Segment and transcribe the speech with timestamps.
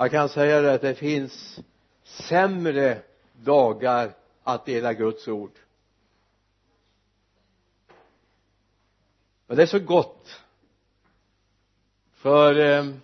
[0.00, 1.60] jag kan säga det att det finns
[2.02, 3.02] sämre
[3.32, 5.58] dagar att dela Guds ord.
[9.46, 10.40] Men det är så gott.
[12.12, 12.94] För eh,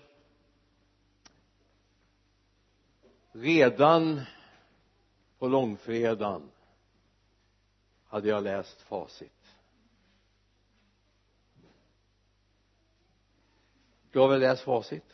[3.33, 4.21] redan
[5.38, 6.51] på långfredagen
[8.06, 9.33] hade jag läst facit.
[14.11, 15.13] Du har väl läst facit?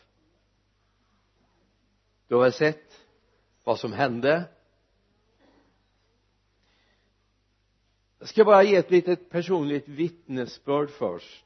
[2.30, 3.00] Du har väl sett
[3.64, 4.44] vad som hände?
[8.18, 11.44] Jag ska bara ge ett litet personligt vittnesbörd först.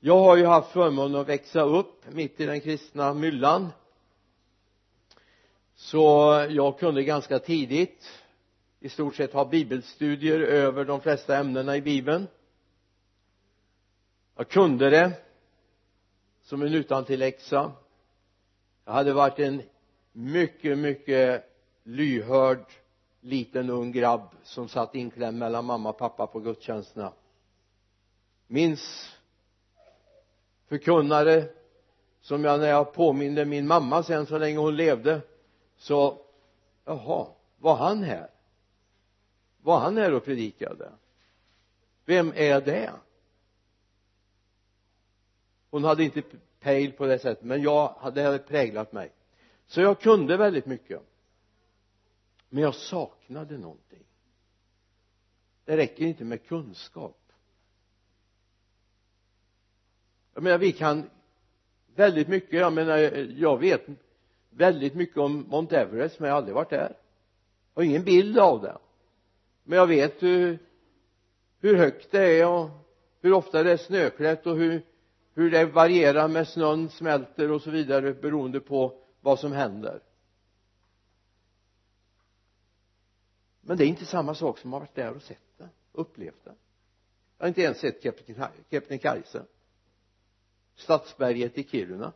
[0.00, 3.68] Jag har ju haft förmånen att växa upp mitt i den kristna myllan.
[5.74, 6.00] Så
[6.50, 8.22] jag kunde ganska tidigt
[8.80, 12.26] i stort sett ha bibelstudier över de flesta ämnena i bibeln.
[14.36, 15.12] Jag kunde det
[16.42, 17.72] som en utantilläxa
[18.84, 19.62] jag hade varit en
[20.12, 21.44] mycket mycket
[21.82, 22.64] lyhörd
[23.20, 27.12] liten ung grabb som satt inklämd mellan mamma och pappa på gudstjänsterna.
[28.46, 29.16] Minns
[30.66, 31.44] förkunnare
[32.20, 35.20] som jag när jag påminde min mamma sen så länge hon levde
[35.76, 36.18] så
[36.84, 37.26] jaha
[37.58, 38.30] var han här?
[39.62, 40.92] Var han här och predikade?
[42.04, 42.92] Vem är det?
[45.70, 46.22] Hon hade inte
[46.62, 47.44] pejl på det sättet.
[47.44, 49.12] Men jag det hade präglat mig.
[49.66, 51.00] Så jag kunde väldigt mycket.
[52.48, 54.04] Men jag saknade någonting.
[55.64, 57.18] Det räcker inte med kunskap.
[60.34, 61.10] Jag menar vi kan
[61.94, 62.98] väldigt mycket jag menar
[63.38, 63.86] jag vet
[64.50, 66.96] väldigt mycket om Mount Everest men jag har aldrig varit där.
[67.74, 68.78] Jag har ingen bild av det.
[69.64, 70.58] Men jag vet hur,
[71.60, 72.70] hur högt det är och
[73.20, 74.82] hur ofta det är snöklätt och hur
[75.34, 80.02] hur det varierar med snön smälter och så vidare beroende på vad som händer.
[83.60, 86.54] Men det är inte samma sak som har varit där och sett det upplevt det
[87.42, 88.02] jag har inte ens sett
[88.70, 89.44] Kebnekaise
[90.74, 92.12] Stadsberget i Kiruna.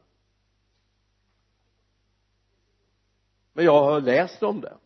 [3.52, 4.76] Men jag har läst om det.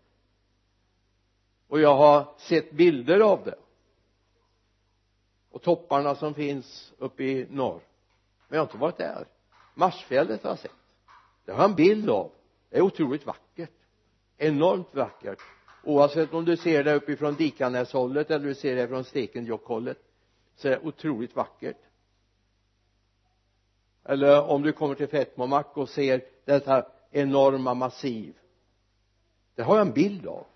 [1.68, 3.58] Och jag har sett bilder av det.
[5.50, 7.80] Och topparna som finns uppe i norr
[8.50, 9.26] men jag har inte varit där.
[9.74, 10.70] Marsfjället har jag sett.
[11.44, 12.30] Det har jag en bild av.
[12.70, 13.70] Det är otroligt vackert.
[14.38, 15.38] Enormt vackert.
[15.84, 19.98] Oavsett om du ser det uppifrån Dikanäshållet eller du ser det från Stekenjokkhållet
[20.56, 21.76] så är det otroligt vackert.
[24.04, 28.34] Eller om du kommer till Fettmomack och ser detta enorma massiv.
[29.54, 30.46] Det har jag en bild av.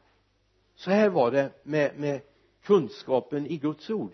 [0.75, 2.21] Så här var det med, med
[2.63, 4.13] kunskapen i Guds ord.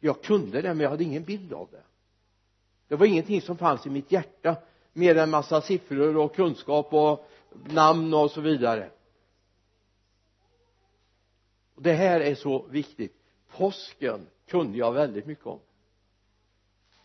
[0.00, 1.82] Jag kunde det men jag hade ingen bild av det
[2.88, 4.56] det var ingenting som fanns i mitt hjärta
[4.92, 7.30] mer än massa siffror och kunskap och
[7.64, 8.90] namn och så vidare.
[11.74, 13.16] Och det här är så viktigt.
[13.56, 15.60] Påsken kunde jag väldigt mycket om.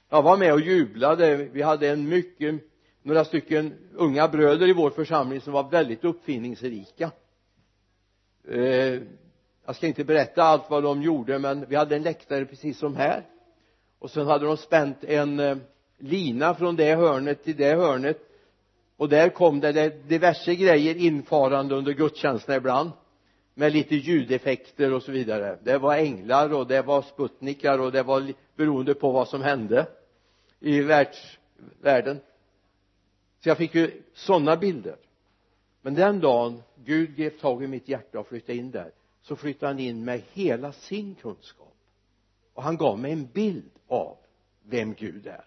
[0.09, 1.35] Jag var med och jublade.
[1.35, 2.61] Vi hade en mycket
[3.01, 7.11] några stycken unga bröder i vår församling som var väldigt uppfinningsrika.
[8.47, 9.01] Eh,
[9.65, 12.95] jag ska inte berätta allt vad de gjorde men vi hade en läktare precis som
[12.95, 13.25] här
[13.99, 15.57] och sen hade de spänt en eh,
[15.97, 18.19] lina från det hörnet till det hörnet.
[18.97, 22.91] Och där kom det diverse grejer infarande under gudstjänsterna ibland.
[23.53, 25.57] Med lite ljudeffekter och så vidare.
[25.63, 29.85] Det var änglar och det var sputnikar och det var beroende på vad som hände
[30.59, 32.19] i världsvärlden
[33.39, 34.95] så jag fick ju sådana bilder.
[35.81, 39.71] Men den dagen Gud grep tag i mitt hjärta och flyttade in där så flyttade
[39.71, 41.75] han in med hela sin kunskap
[42.59, 44.17] och han gav mig en bild av
[44.63, 45.45] vem Gud är.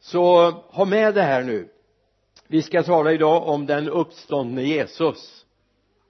[0.00, 1.68] Så ha med det här nu.
[2.46, 5.46] Vi ska tala idag om den uppståndne Jesus.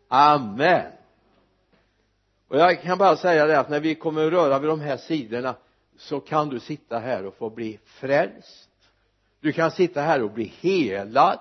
[0.08, 0.92] Amen.
[2.48, 4.96] Och jag kan bara säga det att när vi kommer att röra vid de här
[4.96, 5.54] sidorna
[5.96, 8.70] så kan du sitta här och få bli frälst.
[9.40, 11.38] Du kan sitta här och bli helad.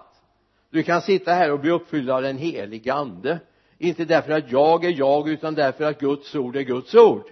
[0.70, 3.40] Du kan sitta här och bli uppfylld av den helige ande.
[3.78, 7.32] Inte därför att jag är jag utan därför att Guds ord är Guds ord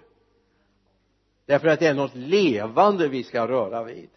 [1.46, 4.10] därför att det är något levande vi ska röra vid.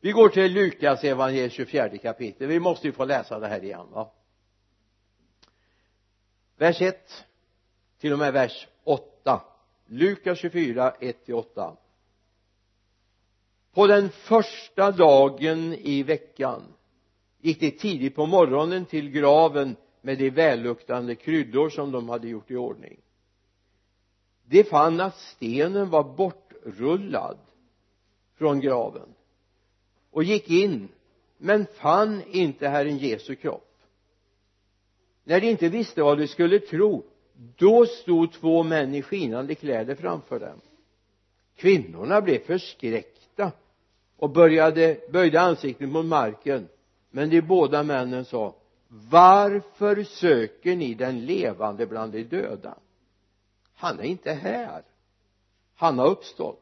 [0.00, 2.46] Vi går till Lukas evangeliet 24 kapitel.
[2.46, 4.10] Vi måste ju få läsa det här igen va?
[6.56, 7.24] Vers 1
[8.00, 9.42] till och med vers 8
[9.86, 11.76] Lukas 24 1 till 8
[13.74, 16.62] på den första dagen i veckan
[17.40, 22.50] gick de tidigt på morgonen till graven med de välluktande kryddor som de hade gjort
[22.50, 23.00] i ordning
[24.44, 27.38] de fann att stenen var bortrullad
[28.36, 29.14] från graven
[30.10, 30.88] och gick in
[31.38, 33.70] men fann inte Herren Jesu kropp.
[35.24, 37.04] När de inte visste vad de skulle tro
[37.56, 40.60] då stod två män i skinande kläder framför dem.
[41.56, 43.52] Kvinnorna blev förskräckta
[44.16, 46.68] och började, böjde ansiktet mot marken
[47.10, 48.54] men de båda männen sa
[48.88, 52.78] varför söker ni den levande bland de döda?
[53.74, 54.82] Han är inte här.
[55.74, 56.60] Han har uppstått.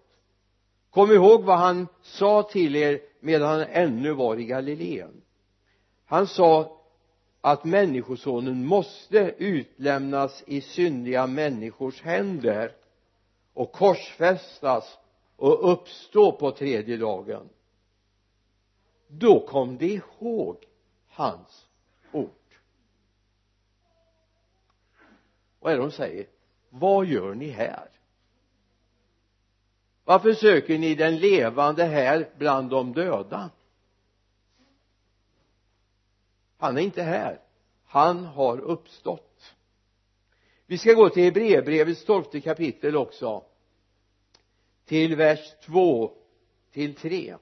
[0.90, 5.22] Kom ihåg vad han sa till er medan han ännu var i Galileen.
[6.04, 6.80] Han sa
[7.40, 12.76] att människosonen måste utlämnas i syndiga människors händer
[13.52, 14.98] och korsfästas
[15.36, 17.48] och uppstå på tredje dagen.
[19.08, 20.64] Då kom de ihåg
[21.08, 21.66] hans
[22.12, 22.30] ord.
[25.60, 26.26] Vad är det de säger?
[26.74, 27.88] Vad gör ni här?
[30.04, 33.50] Varför söker ni den levande här bland de döda?
[36.56, 37.40] Han är inte här.
[37.84, 39.54] Han har uppstått.
[40.66, 43.44] Vi ska gå till Hebreerbrevets tolfte kapitel också.
[44.84, 46.12] Till vers 2
[46.70, 47.36] till 3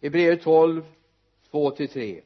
[0.00, 0.84] Hebreer 12
[1.50, 2.22] 2 till 3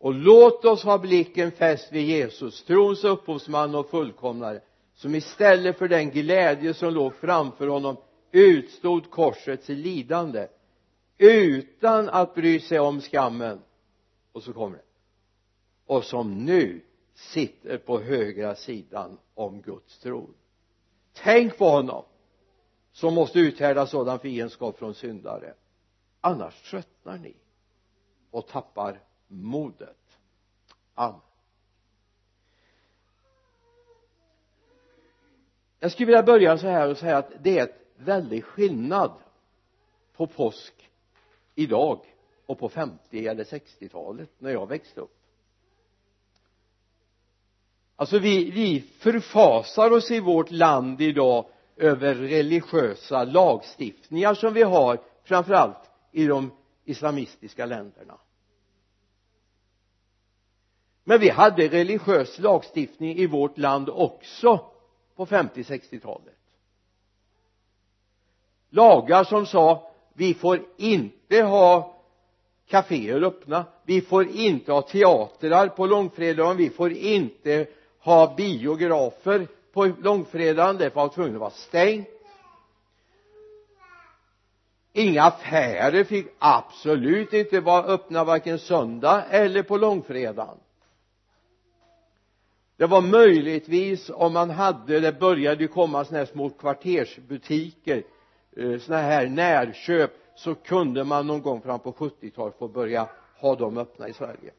[0.00, 4.60] och låt oss ha blicken fäst vid Jesus trons upphovsman och fullkomnare
[4.94, 7.96] som istället för den glädje som låg framför honom
[8.32, 10.48] utstod korsets lidande
[11.18, 13.60] utan att bry sig om skammen.
[14.32, 14.84] Och så kommer det.
[15.86, 16.80] Och som nu
[17.14, 20.34] sitter på högra sidan om Guds tron.
[21.12, 22.04] Tänk på honom
[22.92, 25.54] som måste uthärda sådan fiendskap från syndare.
[26.20, 27.36] Annars tröttnar ni
[28.30, 29.00] och tappar
[29.30, 30.18] modet.
[30.94, 31.20] Amen.
[35.78, 39.12] Jag skulle vilja börja så här och säga att det är ett väldig skillnad
[40.16, 40.90] på påsk
[41.54, 42.00] idag
[42.46, 45.16] och på 50 eller 60-talet när jag växte upp.
[47.96, 51.46] Alltså vi, vi förfasar oss i vårt land idag
[51.76, 56.50] över religiösa lagstiftningar som vi har framförallt i de
[56.84, 58.18] islamistiska länderna
[61.04, 64.60] men vi hade religiös lagstiftning i vårt land också
[65.16, 66.34] på 50-60-talet
[68.70, 71.96] lagar som sa vi får inte ha
[72.66, 77.66] kaféer öppna vi får inte ha teatrar på långfredagen vi får inte
[77.98, 82.08] ha biografer på långfredagen det var tvungen att vara stängt
[84.92, 90.58] inga affärer fick absolut inte vara öppna varken söndag eller på långfredagen
[92.80, 98.02] det var möjligtvis om man hade det började ju komma sådana här små kvartersbutiker
[98.56, 103.08] eh, sådana här närköp så kunde man någon gång fram på 70-talet få börja
[103.40, 104.52] ha dem öppna i Sverige.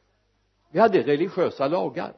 [0.70, 2.12] Vi hade religiösa lagar.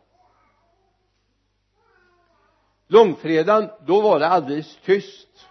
[2.87, 5.49] Långfredagen då var det alldeles tyst.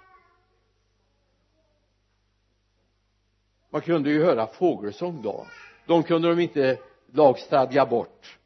[3.69, 5.47] Man kunde ju höra fågelsång då.
[5.85, 6.77] De kunde de inte
[7.11, 8.37] lagstadga bort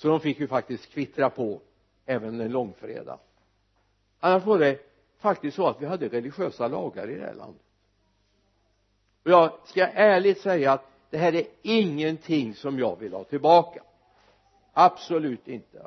[0.00, 1.60] så de fick ju faktiskt kvittra på
[2.06, 3.18] även en långfredag.
[4.20, 4.78] Annars var det
[5.18, 7.62] faktiskt så att vi hade religiösa lagar i det här landet.
[9.22, 13.82] Och jag ska ärligt säga att det här är ingenting som jag vill ha tillbaka.
[14.72, 15.86] Absolut inte.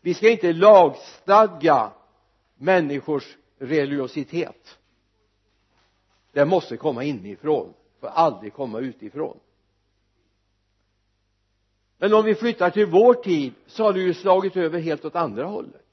[0.00, 1.92] Vi ska inte lagstadga
[2.54, 4.78] människors religiositet.
[6.32, 9.40] Det måste komma inifrån får aldrig komma utifrån
[11.98, 15.16] men om vi flyttar till vår tid så har det ju slagit över helt åt
[15.16, 15.86] andra hållet.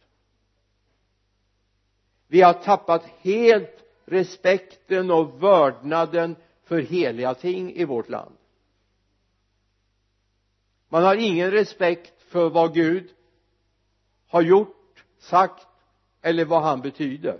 [2.27, 8.35] Vi har tappat helt respekten och vördnaden för heliga ting i vårt land.
[10.89, 13.09] Man har ingen respekt för vad Gud
[14.27, 15.67] har gjort, sagt
[16.21, 17.39] eller vad han betyder.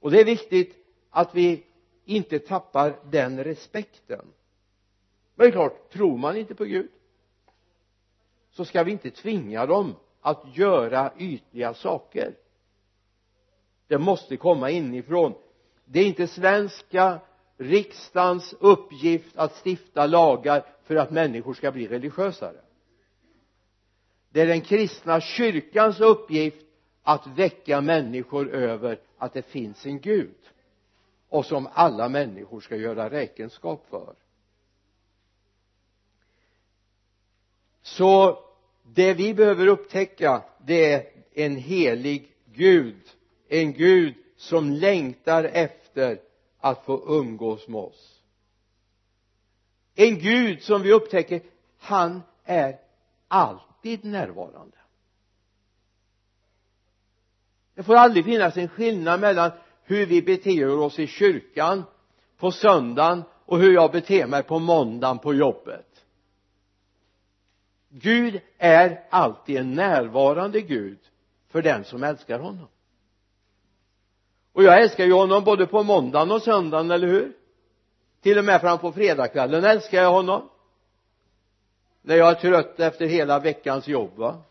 [0.00, 0.76] Och det är viktigt
[1.10, 1.66] att vi
[2.04, 4.26] inte tappar den respekten
[5.34, 6.88] men det är klart tror man inte på Gud
[8.50, 12.34] så ska vi inte tvinga dem att göra ytliga saker.
[13.86, 15.34] Det måste komma inifrån.
[15.84, 17.20] Det är inte svenska
[17.56, 22.60] riksdagens uppgift att stifta lagar för att människor ska bli religiösare.
[24.30, 26.66] Det är den kristna kyrkans uppgift
[27.02, 30.34] att väcka människor över att det finns en Gud
[31.28, 34.14] och som alla människor ska göra räkenskap för.
[37.82, 38.38] Så
[38.82, 43.02] det vi behöver upptäcka det är en helig Gud.
[43.48, 46.20] En Gud som längtar efter
[46.60, 48.20] att få umgås med oss.
[49.94, 51.42] En Gud som vi upptäcker
[51.78, 52.78] han är
[53.28, 54.76] alltid närvarande.
[57.74, 59.50] Det får aldrig finnas en skillnad mellan
[59.84, 61.84] hur vi beter oss i kyrkan
[62.36, 65.91] på söndagen och hur jag beter mig på måndagen på jobbet.
[67.94, 70.98] Gud är alltid en närvarande Gud
[71.48, 72.68] för den som älskar honom.
[74.52, 77.36] Och jag älskar ju honom både på måndagen och söndagen, eller hur?
[78.20, 80.48] Till och med fram på fredagskvällen älskar jag honom.
[82.02, 84.42] När jag är trött efter hela veckans jobb va?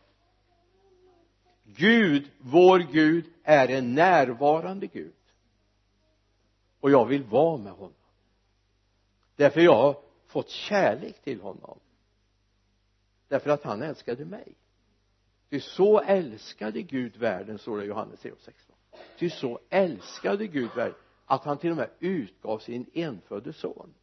[1.63, 5.13] Gud, vår Gud är en närvarande Gud.
[6.79, 7.93] Och jag vill vara med honom.
[9.35, 11.79] Därför jag har fått kärlek till honom
[13.31, 14.55] därför att han älskade mig.
[15.49, 18.71] Ty så älskade Gud världen står det i Johannes 3.16
[19.17, 23.93] ty så älskade Gud världen att han till och med utgav sin enfödde son.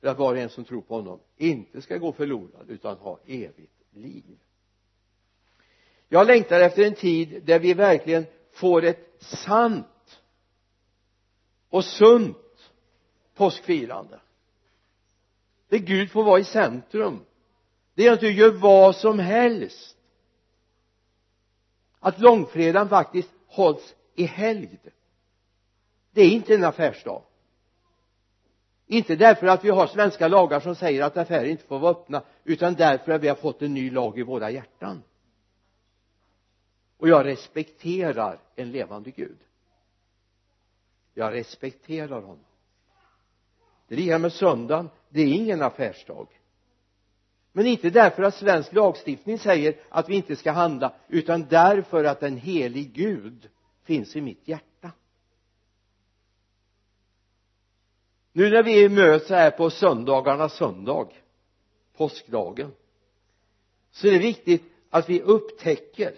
[0.00, 3.20] För att var och en som tror på honom inte ska gå förlorad utan ha
[3.26, 4.38] evigt liv.
[6.08, 10.20] Jag längtar efter en tid där vi verkligen får ett sant
[11.68, 12.72] och sunt
[13.34, 14.20] påskfirande.
[15.68, 17.24] Där Gud får vara i centrum
[17.96, 19.96] det är att du gör vad som helst.
[22.00, 24.88] Att långfredagen faktiskt hålls i helgd.
[26.10, 27.22] Det är inte en affärsdag.
[28.86, 32.22] Inte därför att vi har svenska lagar som säger att affärer inte får vara öppna
[32.44, 35.02] utan därför att vi har fått en ny lag i våra hjärtan.
[36.96, 39.38] Och jag respekterar en levande Gud.
[41.14, 42.44] Jag respekterar honom.
[43.88, 44.90] Det är lika med söndagen.
[45.08, 46.26] Det är ingen affärsdag
[47.56, 52.22] men inte därför att svensk lagstiftning säger att vi inte ska handla utan därför att
[52.22, 53.48] en helig Gud
[53.84, 54.90] finns i mitt hjärta.
[58.32, 61.08] Nu när vi möts här på söndagarnas söndag
[61.96, 62.72] påskdagen
[63.90, 66.14] så är det viktigt att vi upptäcker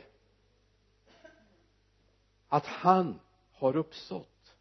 [2.48, 3.20] att han
[3.52, 4.54] har uppstått.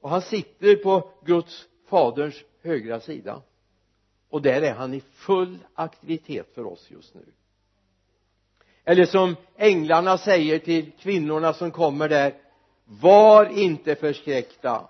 [0.00, 3.42] Och han sitter på Guds faderns högra sida
[4.28, 7.24] och där är han i full aktivitet för oss just nu.
[8.84, 12.34] Eller som änglarna säger till kvinnorna som kommer där
[12.84, 14.88] var inte förskräckta.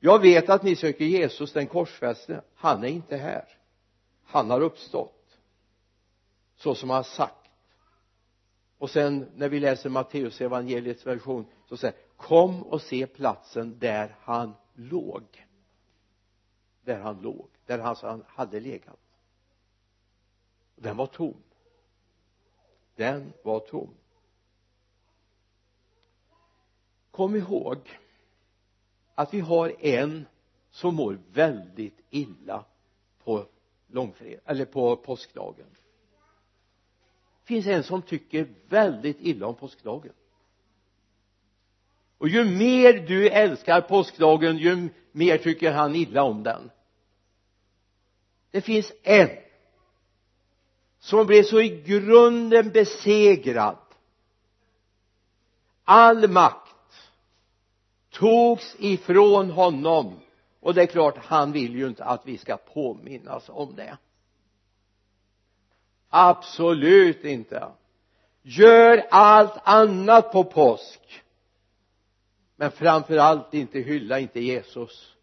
[0.00, 2.42] Jag vet att ni söker Jesus den korsfäste.
[2.54, 3.44] Han är inte här.
[4.24, 5.38] Han har uppstått.
[6.56, 7.50] Så som han sagt.
[8.78, 14.16] Och sen när vi läser Matteus evangeliets version så säger kom och se platsen där
[14.20, 15.22] han låg
[16.84, 19.00] där han låg där han hade legat.
[20.76, 21.42] Den var tom.
[22.94, 23.94] Den var tom.
[27.10, 27.78] Kom ihåg
[29.14, 30.26] att vi har en
[30.70, 32.64] som mår väldigt illa
[33.18, 33.46] på
[33.86, 35.66] långfred eller på påskdagen.
[37.40, 40.12] Det finns en som tycker väldigt illa om påskdagen
[42.22, 46.70] och ju mer du älskar påskdagen ju mer tycker han illa om den.
[48.50, 49.30] Det finns en
[50.98, 53.76] som blev så i grunden besegrad.
[55.84, 57.10] All makt
[58.10, 60.20] togs ifrån honom.
[60.60, 63.96] Och det är klart han vill ju inte att vi ska påminnas om det.
[66.08, 67.68] Absolut inte.
[68.42, 71.22] Gör allt annat på påsk
[72.62, 75.14] men framför allt inte hylla inte Jesus.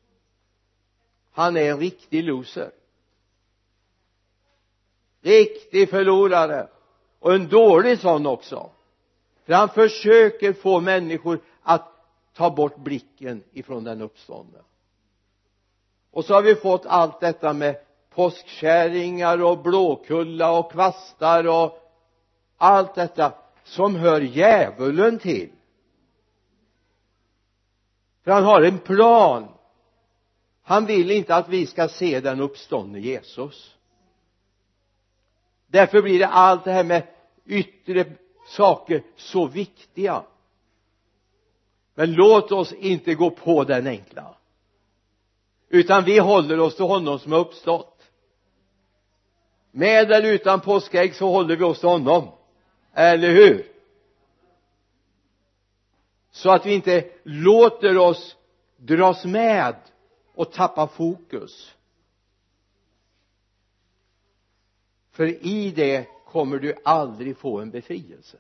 [1.32, 2.72] Han är en riktig loser.
[5.22, 6.68] Riktig förlorare.
[7.20, 8.70] Och en dålig sån också.
[9.46, 11.92] För han försöker få människor att
[12.34, 14.60] ta bort blicken ifrån den uppståndne
[16.12, 17.76] och så har vi fått allt detta med
[18.10, 21.80] påskkärringar och blåkulla och kvastar och
[22.58, 25.50] allt detta som hör djävulen till
[28.30, 29.48] för han har en plan.
[30.64, 33.76] Han vill inte att vi ska se den uppståndne Jesus.
[35.68, 37.08] Därför blir det allt det här med
[37.46, 38.06] yttre
[38.48, 40.24] saker så viktiga.
[41.96, 44.36] Men låt oss inte gå på den enkla.
[45.70, 48.02] Utan vi håller oss till honom som har uppstått.
[49.72, 52.28] Med eller utan påskägg så håller vi oss till honom.
[52.94, 53.79] Eller hur?
[56.32, 58.36] Så att vi inte låter oss
[58.78, 59.76] dras med
[60.34, 61.76] och tappa fokus.
[65.12, 68.38] För i det kommer du aldrig få en befrielse.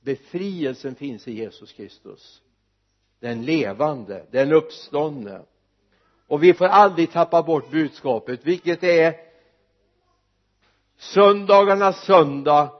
[0.00, 2.42] Befrielsen finns i Jesus Kristus.
[3.20, 5.42] Den levande, den uppståndne.
[6.26, 9.14] Och vi får aldrig tappa bort budskapet vilket är
[10.96, 12.72] söndagarnas söndag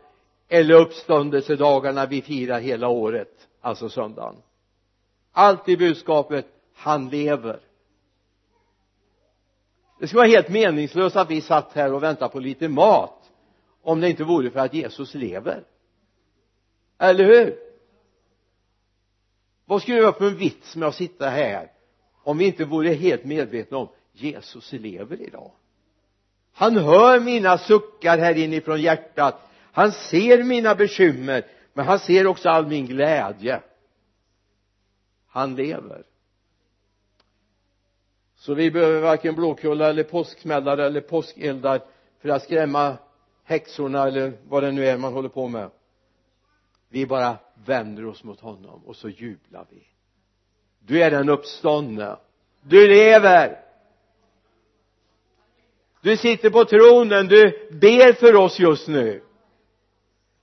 [0.48, 4.36] eller uppståndelsedagarna vi firar hela året alltså söndagen.
[5.32, 7.60] Alltid budskapet han lever.
[10.00, 13.30] Det skulle vara helt meningslöst att vi satt här och väntade på lite mat
[13.82, 15.64] om det inte vore för att Jesus lever.
[16.98, 17.58] Eller hur?
[19.64, 21.70] Vad skulle det vara för en vits med att sitta här
[22.22, 25.50] om vi inte vore helt medvetna om Jesus lever idag?
[26.52, 29.50] Han hör mina suckar här inifrån hjärtat.
[29.72, 31.44] Han ser mina bekymmer
[31.76, 33.62] men han ser också all min glädje.
[35.26, 36.02] Han lever.
[38.36, 41.80] Så vi behöver varken blåkulla eller påsksmällare eller påskeldar
[42.20, 42.96] för att skrämma
[43.44, 45.70] häxorna eller vad det nu är man håller på med.
[46.88, 49.86] Vi bara vänder oss mot honom och så jublar vi.
[50.78, 52.16] Du är den uppståndne.
[52.62, 53.60] Du lever!
[56.00, 57.26] Du sitter på tronen.
[57.28, 59.25] Du ber för oss just nu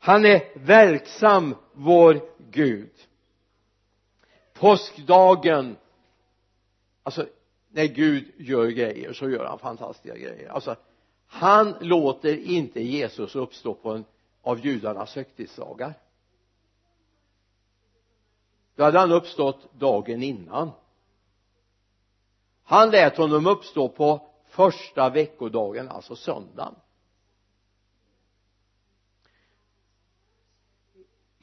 [0.04, 2.92] han är verksam vår Gud.
[4.54, 5.78] Påskdagen
[7.04, 7.26] alltså
[7.70, 10.50] när Gud gör grejer så gör han fantastiska grejer.
[10.50, 10.76] Alltså
[11.28, 14.06] han låter inte Jesus uppstå på en
[14.42, 15.94] av judarnas högtidsdagar.
[18.76, 20.72] Då hade han uppstått dagen innan.
[22.64, 26.76] Han lät honom uppstå på första veckodagen alltså söndagen.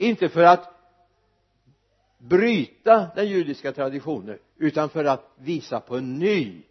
[0.00, 0.70] Inte för att
[2.18, 6.62] bryta den judiska traditionen utan för att visa på en ny.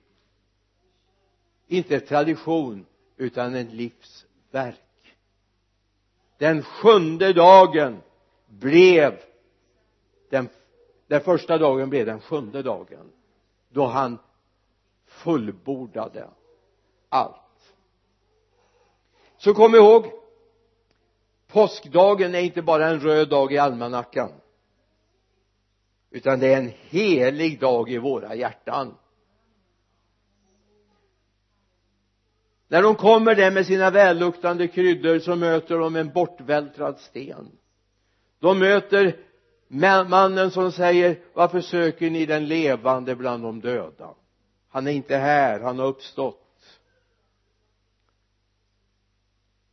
[1.68, 2.86] Inte tradition
[3.18, 5.16] utan en livsverk.
[6.38, 8.02] Den sjunde dagen
[8.48, 9.20] blev
[10.30, 10.50] den,
[11.08, 13.12] den första dagen blev den sjunde dagen
[13.70, 14.18] då han
[15.06, 16.30] fullbordade
[17.10, 17.76] allt.
[19.38, 20.19] Så kom ihåg
[21.52, 24.32] påskdagen är inte bara en röd dag i almanackan
[26.12, 28.96] utan det är en helig dag i våra hjärtan.
[32.68, 37.52] När de kommer där med sina välluktande kryddor så möter de en bortvältrad sten.
[38.40, 39.18] De möter
[40.08, 44.16] mannen som säger varför söker ni den levande bland de döda?
[44.70, 46.49] Han är inte här, han har uppstått.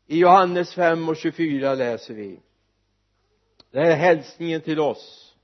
[0.06, 2.40] I Johannes 5 och 24 läser vi.
[3.70, 5.34] Det här är hälsningen till oss.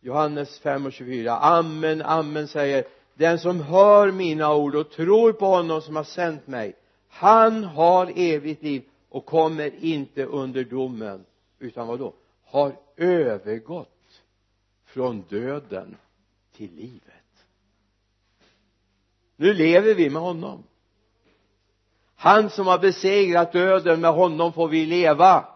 [0.00, 5.46] Johannes 5 och 24 amen, amen säger den som hör mina ord och tror på
[5.46, 6.76] honom som har sänt mig
[7.14, 11.24] han har evigt liv och kommer inte under domen.
[11.58, 14.22] Utan vad då har övergått
[14.84, 15.96] från döden
[16.52, 17.46] till livet.
[19.36, 20.62] Nu lever vi med honom
[22.22, 25.48] han som har besegrat döden med honom får vi leva.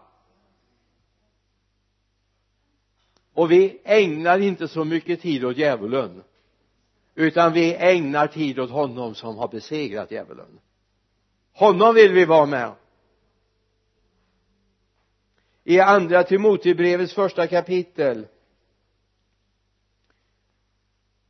[3.33, 6.23] Och vi ägnar inte så mycket tid åt djävulen
[7.15, 10.59] utan vi ägnar tid åt honom som har besegrat djävulen.
[11.53, 12.71] Honom vill vi vara med.
[15.63, 18.27] I andra Timotebrevets första kapitel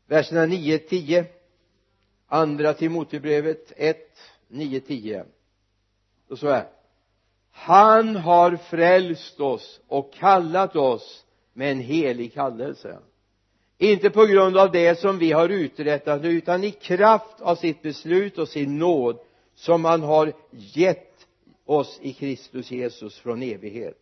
[0.05, 1.25] verserna 9, 10
[2.27, 5.25] andra Timoteubrevet 1, 9, 10
[6.27, 6.67] då står det
[7.59, 12.97] han har frälst oss och kallat oss med en helig kallelse.
[13.77, 18.37] Inte på grund av det som vi har uträttat utan i kraft av sitt beslut
[18.37, 19.19] och sin nåd
[19.55, 21.27] som han har gett
[21.65, 23.97] oss i Kristus Jesus från evighet.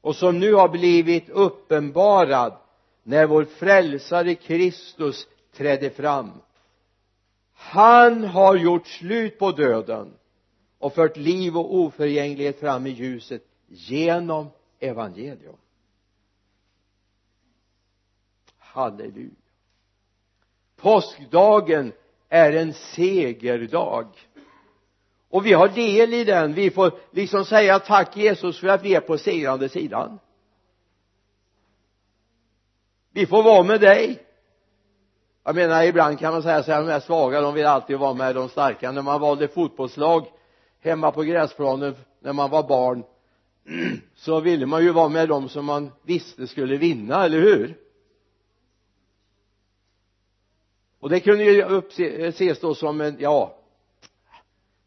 [0.00, 2.52] Och som nu har blivit uppenbarad
[3.02, 6.30] när vår frälsare Kristus trädde fram
[7.58, 10.14] han har gjort slut på döden
[10.78, 15.56] och fört liv och oförgänglighet fram i ljuset genom evangelium.
[18.58, 19.30] Halleluja.
[20.76, 21.92] Påskdagen
[22.28, 24.06] är en segerdag.
[25.28, 26.54] Och vi har del i den.
[26.54, 30.18] Vi får liksom säga tack Jesus för att vi är på segrande sidan.
[33.10, 34.25] Vi får vara med dig
[35.46, 38.14] jag menar ibland kan man säga så här de här svaga de vill alltid vara
[38.14, 38.92] med de starka.
[38.92, 40.26] När man valde fotbollslag
[40.80, 43.04] hemma på gräsplanen när man var barn
[44.14, 47.78] så ville man ju vara med dem som man visste skulle vinna, eller hur?
[51.00, 51.82] Och det kunde ju
[52.28, 53.58] ses då som en, ja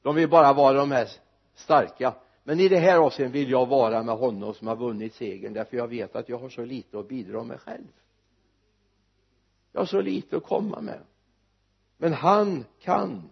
[0.02, 1.10] de vill bara vara de här
[1.56, 2.14] starka.
[2.44, 5.78] Men i det här avseendet vill jag vara med honom som har vunnit segern därför
[5.78, 7.88] jag vet att jag har så lite att bidra med själv
[9.72, 11.00] jag har så lite att komma med.
[11.98, 13.30] Men han kan.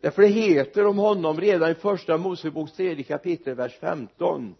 [0.00, 4.54] Därför det heter om honom redan i första Moseboks tredje kapitel vers 15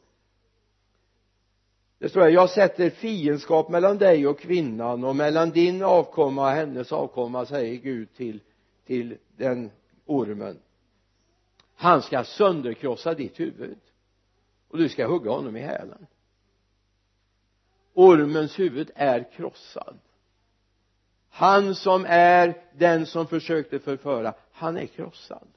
[1.99, 6.55] det står här jag sätter fiendskap mellan dig och kvinnan och mellan din avkomma och
[6.55, 8.41] hennes avkomma säger Gud till
[8.89, 9.71] till den
[10.07, 10.59] ormen.
[11.75, 13.79] Han ska sönderkrossa ditt huvud
[14.69, 16.07] och du ska hugga honom i hälen.
[17.95, 19.99] Ormens huvud är krossad
[21.39, 25.49] han som är den som försökte förföra han är krossad.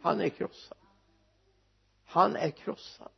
[0.00, 0.78] Han är krossad.
[2.04, 3.08] Han är krossad.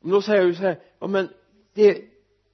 [0.00, 1.28] Då säger du så här ja men
[1.72, 1.92] det,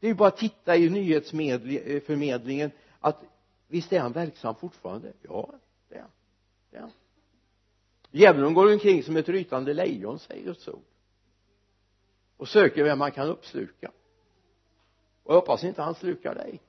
[0.00, 3.22] det är ju bara att titta i nyhetsförmedlingen eh, att
[3.68, 5.12] visst är han verksam fortfarande?
[5.22, 5.54] Ja
[5.88, 6.10] det är han.
[6.70, 6.92] Det är han.
[8.10, 10.84] Djävulen går omkring som ett rytande lejon säger Guds ord.
[12.36, 13.90] Och söker vem man kan uppsluka
[15.22, 16.60] och jag hoppas inte han slukar dig.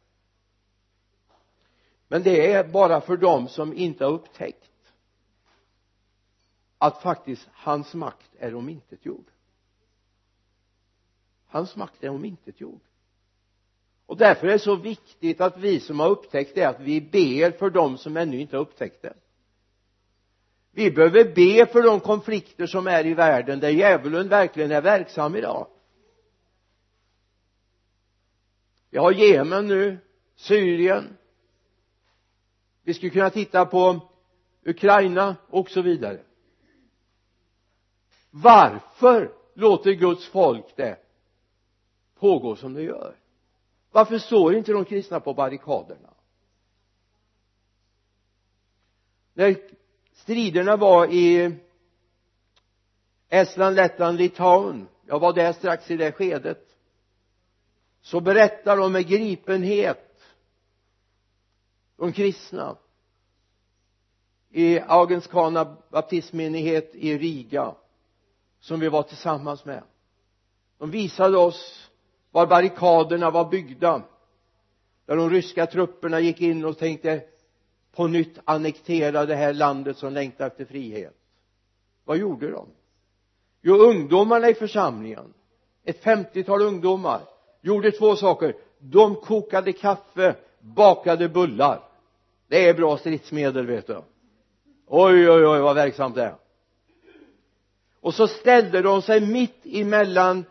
[2.08, 4.72] Men det är bara för dem som inte har upptäckt
[6.78, 9.26] att faktiskt hans makt är omintetgjord.
[11.48, 12.82] Hans makt är omintetgjord.
[14.06, 17.52] Och därför är det så viktigt att vi som har upptäckt det att vi ber
[17.52, 19.14] för dem som ännu inte har upptäckt det.
[20.72, 25.36] Vi behöver be för de konflikter som är i världen där djävulen verkligen är verksam
[25.36, 25.68] idag.
[28.94, 29.98] Vi har Jemen nu
[30.36, 31.18] Syrien.
[32.84, 34.00] Vi skulle kunna titta på
[34.66, 36.20] Ukraina och så vidare.
[38.32, 41.00] Varför låter Guds folk det
[42.20, 43.16] pågå som det gör?
[43.92, 46.14] Varför står inte de kristna på barrikaderna?
[49.34, 49.56] När
[50.14, 51.56] striderna var i
[53.30, 56.73] Estland, Lettland, Litauen jag var där strax i det skedet
[58.04, 60.22] så berättar de med gripenhet
[61.98, 62.78] de kristna
[64.50, 67.76] i Augenskana baptistmenighet i Riga
[68.60, 69.84] som vi var tillsammans med.
[70.78, 71.90] De visade oss
[72.32, 74.02] var barrikaderna var byggda
[75.06, 77.24] där de ryska trupperna gick in och tänkte
[77.92, 81.16] på nytt annektera det här landet som längtar efter frihet.
[82.06, 82.68] Vad gjorde de?
[83.62, 85.34] Jo ungdomarna i församlingen
[85.84, 87.33] ett femtiotal ungdomar
[87.64, 88.56] gjorde två saker.
[88.80, 91.80] De kokade kaffe bakade bullar.
[92.48, 94.02] Det är bra stridsmedel vet du.
[94.88, 96.36] Oj oj oj vad verksamt det är.
[98.02, 100.46] Och så ställde de sig mitt emellan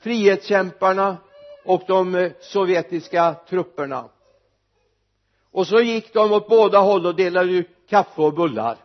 [0.00, 1.16] frihetskämparna
[1.64, 4.08] och de eh, sovjetiska trupperna.
[5.50, 8.76] Och så gick de åt båda håll och delade ut kaffe och bullar.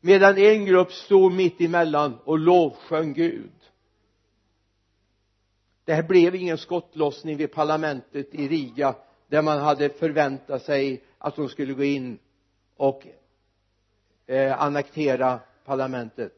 [0.00, 3.50] Medan en grupp stod mitt emellan och lovsjöng Gud
[5.86, 8.94] det här blev ingen skottlossning vid parlamentet i Riga
[9.28, 12.18] där man hade förväntat sig att de skulle gå in
[12.76, 13.06] och
[14.26, 16.32] eh, annektera parlamentet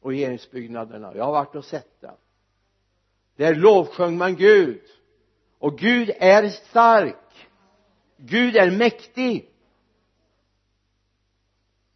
[0.00, 1.12] och regeringsbyggnaderna.
[1.16, 2.14] Jag har varit och sett det.
[3.36, 4.82] Där lovsjöng man Gud.
[5.58, 7.48] Och Gud är stark.
[8.16, 9.48] Gud är mäktig.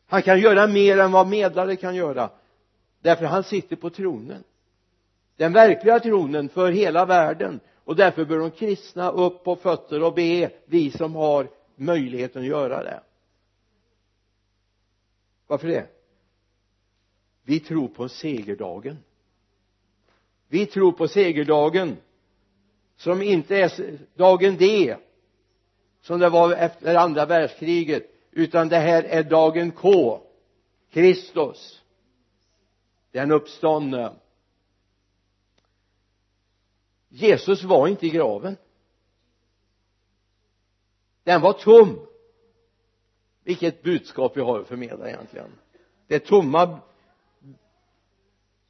[0.06, 2.30] Han kan göra mer än vad medlare kan göra
[3.00, 4.44] därför han sitter på tronen
[5.42, 7.60] den verkliga tronen för hela världen.
[7.84, 12.48] Och därför bör de kristna upp på fötter och be vi som har möjligheten att
[12.48, 13.02] göra det.
[15.46, 15.86] Varför det?
[17.44, 18.98] Vi tror på segerdagen.
[20.48, 21.96] Vi tror på segerdagen
[22.96, 24.96] som inte är dagen D
[26.00, 30.20] som det var efter andra världskriget utan det här är dagen K
[30.90, 31.82] Kristus.
[33.10, 34.12] Den uppståndne.
[37.14, 38.56] Jesus var inte i graven.
[41.24, 42.06] Den var tom.
[43.44, 45.50] Vilket budskap vi har att förmedla egentligen.
[46.06, 46.78] Det tomma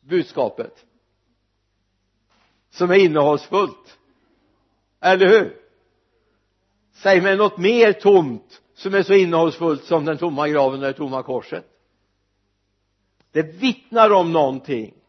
[0.01, 0.85] budskapet
[2.71, 3.99] som är innehållsfullt.
[5.01, 5.61] Eller hur?
[6.93, 10.93] Säg mig något mer tomt som är så innehållsfullt som den tomma graven och det
[10.93, 11.67] tomma korset.
[13.31, 15.02] Det vittnar om någonting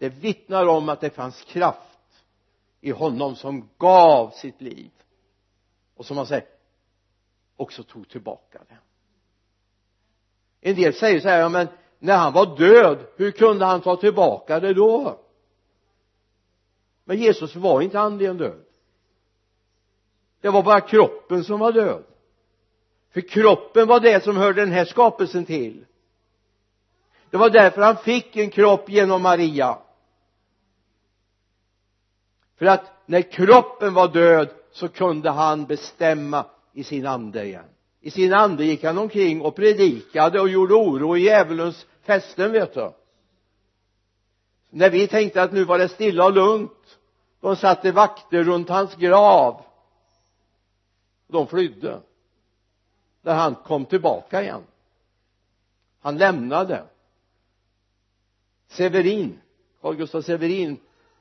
[0.00, 2.24] det vittnar om att det fanns kraft
[2.80, 4.90] i honom som gav sitt liv
[5.96, 6.44] och som han säger
[7.56, 8.78] också tog tillbaka det.
[10.68, 13.96] En del säger så här ja men när han var död hur kunde han ta
[13.96, 15.20] tillbaka det då?
[17.04, 18.64] Men Jesus var inte andligen död.
[20.40, 22.04] Det var bara kroppen som var död.
[23.10, 25.86] För kroppen var det som hörde den här skapelsen till.
[27.30, 29.78] Det var därför han fick en kropp genom Maria
[32.60, 37.64] för att när kroppen var död så kunde han bestämma i sin ande igen.
[38.00, 42.74] I sin ande gick han omkring och predikade och gjorde oro i djävulens fästen vet
[42.74, 42.92] du.
[44.70, 46.98] När vi tänkte att nu var det stilla och lugnt
[47.40, 49.62] de satte vakter runt hans grav.
[51.26, 52.00] De flydde.
[53.22, 54.62] När han kom tillbaka igen.
[56.00, 56.84] Han lämnade
[58.68, 59.40] Severin
[59.80, 60.80] Carl Gustaf Severin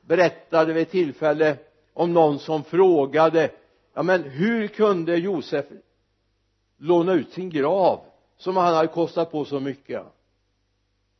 [0.09, 1.57] berättade vid ett tillfälle
[1.93, 3.51] om någon som frågade
[3.93, 5.65] ja men hur kunde Josef
[6.77, 8.01] låna ut sin grav
[8.37, 10.03] som han hade kostat på så mycket?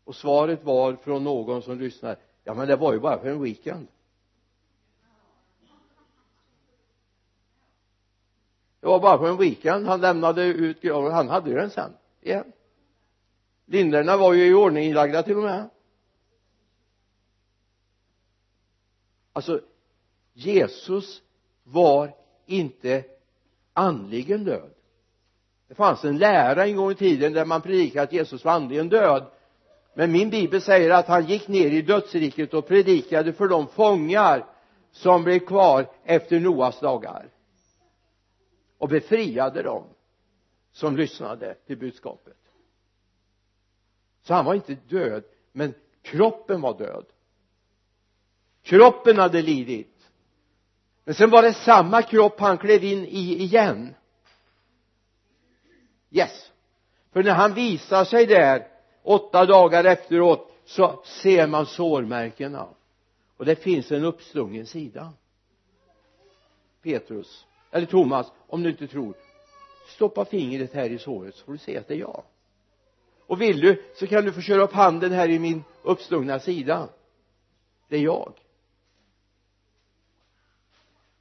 [0.04, 3.44] Och svaret var från någon som lyssnade ja men det var ju bara för en
[3.44, 3.88] weekend.
[8.80, 11.12] Det var bara för en weekend han lämnade ut graven.
[11.12, 12.52] Han hade ju den sen igen.
[13.66, 15.70] Linderna var ju i ordning inlagda till och med.
[19.40, 19.62] Alltså
[20.34, 21.22] Jesus
[21.64, 23.04] var inte
[23.74, 24.72] andligen död.
[25.68, 28.90] Det fanns en lära en gång i tiden där man predikade att Jesus var andligen
[28.90, 29.26] död.
[29.94, 34.46] Men min bibel säger att han gick ner i dödsriket och predikade för de fångar
[34.92, 37.30] som blev kvar efter Noas dagar.
[38.78, 39.84] Och befriade dem
[40.72, 42.38] som lyssnade till budskapet.
[44.22, 47.06] Så han var inte död men kroppen var död
[48.70, 49.96] kroppen hade lidit.
[51.04, 53.96] Men sen var det samma kropp han klev in i igen.
[56.12, 56.52] Yes.
[57.14, 58.68] För när han visar sig där
[59.04, 62.68] åtta dagar efteråt så ser man sårmärkena
[63.38, 65.14] och det finns en uppstungen sida.
[66.84, 69.14] Petrus eller Thomas om du inte tror.
[69.88, 72.24] Stoppa fingret här i såret så får du se att det är jag.
[73.26, 76.90] Och vill du så kan du få köra upp handen här i min uppstungna sida.
[77.88, 78.34] Det är jag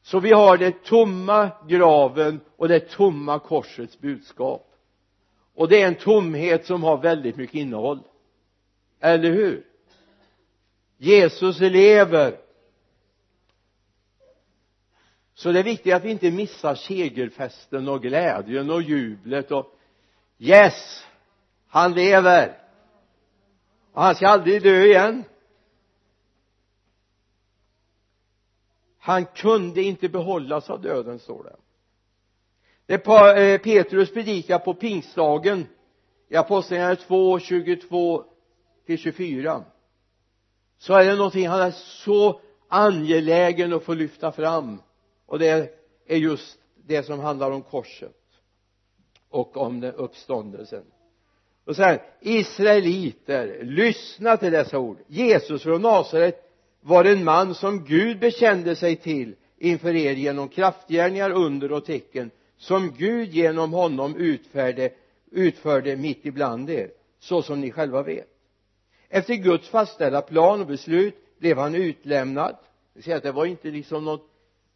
[0.08, 4.74] så vi har det tomma graven och det tomma korsets budskap.
[5.54, 8.00] Och det är en tomhet som har väldigt mycket innehåll.
[9.00, 9.66] Eller hur?
[10.96, 12.36] Jesus lever.
[15.34, 19.78] Så det är viktigt att vi inte missar segerfesten och glädjen och jublet och
[20.38, 21.06] yes!
[21.68, 22.58] Han lever.
[23.92, 25.24] Och han ska aldrig dö igen.
[29.08, 31.56] Han kunde inte behållas av döden står det.
[32.86, 35.66] Det eh, Petrus predikar på pingstdagen
[36.28, 38.24] i apostlagärningarna 2, 22
[38.86, 39.64] till 24
[40.78, 44.82] så är det någonting han är så angelägen att få lyfta fram
[45.26, 45.74] och det
[46.06, 48.16] är just det som handlar om korset
[49.28, 50.84] och om den uppståndelsen.
[51.64, 54.98] Och sen israeliter lyssna till dessa ord.
[55.06, 56.47] Jesus från Nasaret
[56.80, 62.30] var en man som Gud bekände sig till inför er genom kraftgärningar under och tecken
[62.56, 64.90] som Gud genom honom utförde,
[65.30, 68.28] utförde mitt ibland er så som ni själva vet.
[69.08, 72.56] Efter Guds fastställda plan och beslut blev han utlämnad.
[72.94, 74.20] Det säger att det var inte liksom någon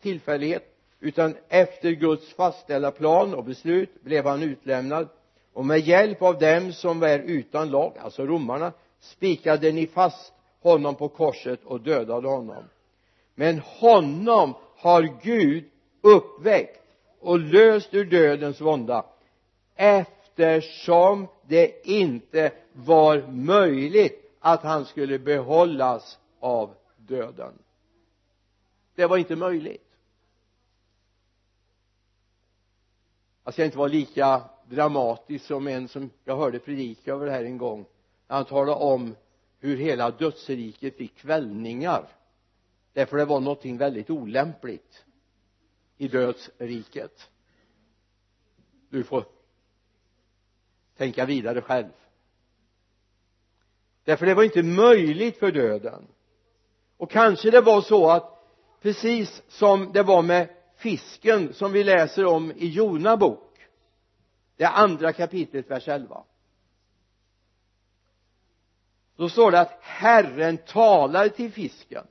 [0.02, 0.68] tillfällighet
[1.00, 5.08] utan efter Guds fastställda plan och beslut blev han utlämnad.
[5.52, 10.94] Och med hjälp av dem som är utan lag alltså romarna spikade ni fast honom
[10.94, 12.64] på korset och dödade honom.
[13.34, 15.64] Men honom har Gud
[16.00, 16.80] uppväckt
[17.20, 19.04] och löst ur dödens vånda
[19.74, 27.52] eftersom det inte var möjligt att han skulle behållas av döden.
[28.94, 29.88] Det var inte möjligt.
[33.44, 37.32] Alltså, jag ska inte vara lika dramatisk som en som jag hörde predika över det
[37.32, 37.84] här en gång.
[38.28, 39.14] När han talade om
[39.62, 42.08] hur hela dödsriket fick kvällningar
[42.92, 45.04] därför det var någonting väldigt olämpligt
[45.96, 47.30] i dödsriket.
[48.90, 49.24] Du får
[50.96, 51.88] tänka vidare själv.
[54.04, 56.06] Därför det var inte möjligt för döden.
[56.96, 58.44] Och kanske det var så att
[58.80, 63.68] precis som det var med fisken som vi läser om i Jona bok
[64.56, 66.24] det andra kapitlet vers 11
[69.16, 72.06] då står det att Herren talade till fisken.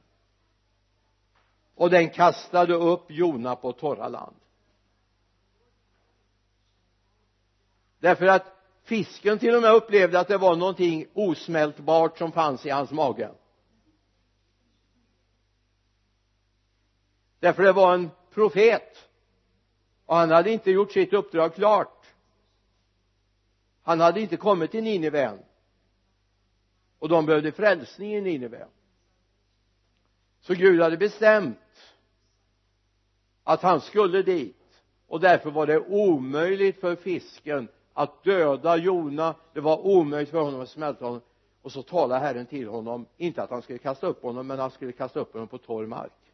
[1.76, 4.36] Och den kastade upp Jona på torra land.
[8.00, 8.46] Därför att
[8.84, 13.32] fisken till och med upplevde att det var någonting osmältbart som fanns i hans mage.
[17.40, 19.10] Därför det var en profet.
[20.06, 22.06] Och han hade inte gjort sitt uppdrag klart.
[23.84, 25.40] Han hade inte kommit till Nineve än
[27.02, 28.68] och de behövde frälsning i Nineve
[30.42, 31.58] så Gud hade bestämt
[33.44, 34.84] att han skulle dit.
[35.08, 39.36] Och därför var det omöjligt för fisken att döda Jona.
[39.54, 41.22] Det var omöjligt för honom att smälta honom.
[41.62, 44.72] Och så talar Herren till honom inte att han skulle kasta upp honom men han
[44.72, 46.34] skulle kasta upp honom på torr mark.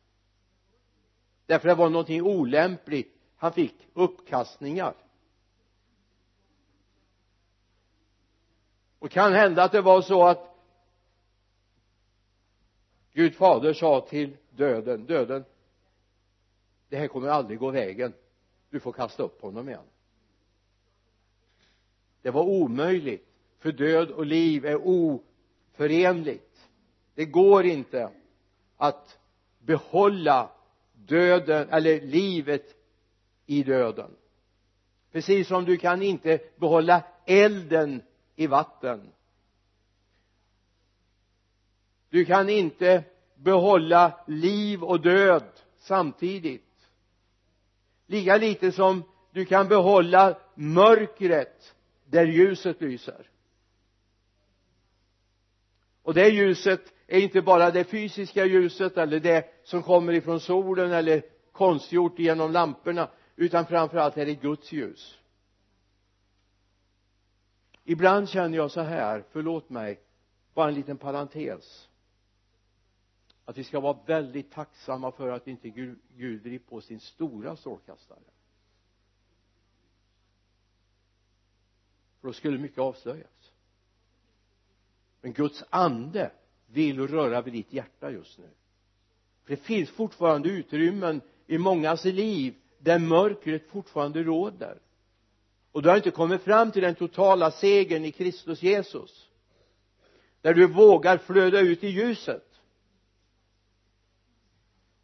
[1.46, 3.14] Därför det var någonting olämpligt.
[3.38, 4.94] Han fick uppkastningar.
[9.00, 10.57] Och kan hända att det var så att
[13.18, 15.46] Gud fader sa till döden döden
[16.90, 18.14] det här kommer aldrig gå vägen.
[18.70, 19.86] Du får kasta upp honom igen.
[22.22, 23.28] Det var omöjligt
[23.60, 26.70] för död och liv är oförenligt.
[27.16, 28.10] Det går inte
[28.78, 29.20] att
[29.60, 30.52] behålla
[30.94, 32.76] döden eller livet
[33.46, 34.12] i döden.
[35.12, 38.02] Precis som du kan inte behålla elden
[38.36, 39.12] i vatten
[42.10, 43.04] du kan inte
[43.36, 45.44] behålla liv och död
[45.78, 46.64] samtidigt.
[48.08, 53.30] Lika lite som du kan behålla mörkret där ljuset lyser.
[56.04, 60.92] Och det ljuset är inte bara det fysiska ljuset eller det som kommer ifrån solen
[60.92, 65.18] eller konstgjort genom lamporna utan framförallt är det Guds ljus.
[67.84, 70.00] Ibland känner jag så här förlåt mig
[70.54, 71.90] bara en liten parentes
[73.48, 77.56] att vi ska vara väldigt tacksamma för att inte Gud, Gud drev på sin stora
[77.56, 78.20] strålkastare
[82.22, 83.52] för då skulle mycket avslöjas.
[85.22, 86.32] Men Guds ande
[86.66, 88.50] vill röra vid ditt hjärta just nu.
[89.44, 94.80] För det finns fortfarande utrymmen i mångas liv där mörkret fortfarande råder.
[95.72, 99.30] Och du har inte kommit fram till den totala segern i Kristus Jesus.
[100.42, 102.57] Där du vågar flöda ut i ljuset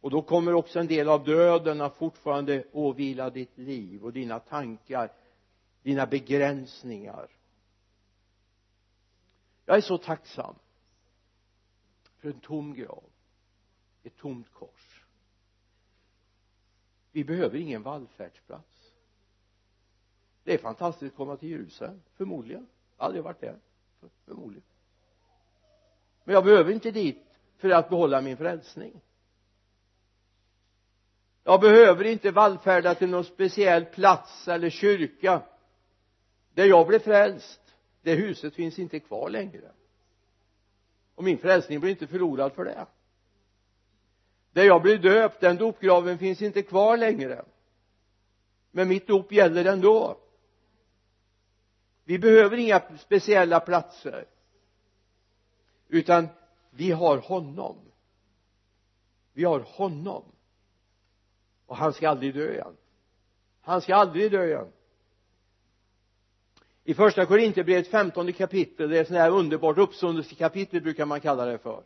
[0.04, 4.40] och då kommer också en del av döden att fortfarande åvila ditt liv och dina
[4.40, 5.12] tankar
[5.82, 7.30] dina begränsningar.
[9.64, 10.54] Jag är så tacksam
[12.18, 13.04] för en tom grav
[14.02, 15.04] ett tomt kors.
[17.12, 18.92] Vi behöver ingen vallfärdsplats.
[20.42, 22.66] Det är fantastiskt att komma till Jerusalem förmodligen.
[22.96, 23.58] Jag har aldrig varit där
[24.24, 24.68] förmodligen.
[26.24, 27.24] Men jag behöver inte dit
[27.56, 29.00] för att behålla min frälsning
[31.44, 35.42] jag behöver inte vallfärda till någon speciell plats eller kyrka.
[36.54, 37.60] Där jag blev frälst
[38.02, 39.72] det huset finns inte kvar längre.
[41.14, 42.86] Och min frälsning blir inte förlorad för det.
[44.52, 47.44] Där jag blev döpt den dopgraven finns inte kvar längre.
[48.70, 50.18] Men mitt dop gäller ändå.
[52.04, 54.24] Vi behöver inga speciella platser.
[55.88, 56.28] Utan
[56.70, 57.76] vi har honom.
[59.32, 60.33] Vi har honom
[61.66, 62.76] och han ska aldrig dö igen.
[63.60, 64.72] Han ska aldrig dö igen.
[66.84, 71.58] I första Korinthierbrevet 15 kapitel det är ett sånt underbart uppståndelsekapitel brukar man kalla det
[71.58, 71.82] för.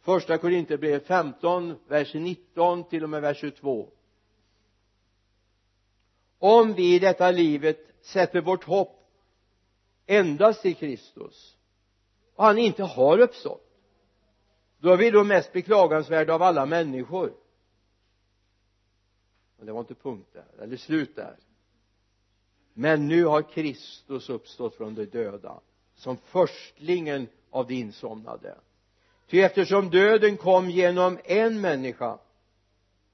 [0.00, 3.88] Första Korinthierbrevet 15 vers 19 till och med vers 22
[6.38, 9.10] om vi i detta livet sätter vårt hopp
[10.06, 11.56] endast till Kristus
[12.34, 13.70] och han inte har uppstått
[14.78, 17.32] då är vi då mest beklagansvärda av alla människor
[19.60, 20.62] men det var inte punkt där.
[20.62, 21.36] Eller slut där.
[22.72, 25.60] Men nu har Kristus uppstått från de döda
[25.94, 28.56] som förstlingen av de insomnade.
[29.26, 32.18] Ty eftersom döden kom genom en människa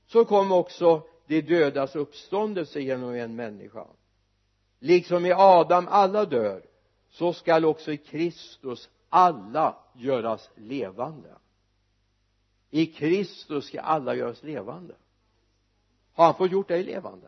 [0.06, 3.86] så kom också de dödas uppståndelse genom en människa.
[4.78, 6.62] Liksom i Adam alla dör
[7.08, 11.34] så skall också i Kristus alla göras levande.
[12.70, 14.94] I Kristus ska alla göras levande
[16.16, 17.26] har han fått gjort dig levande?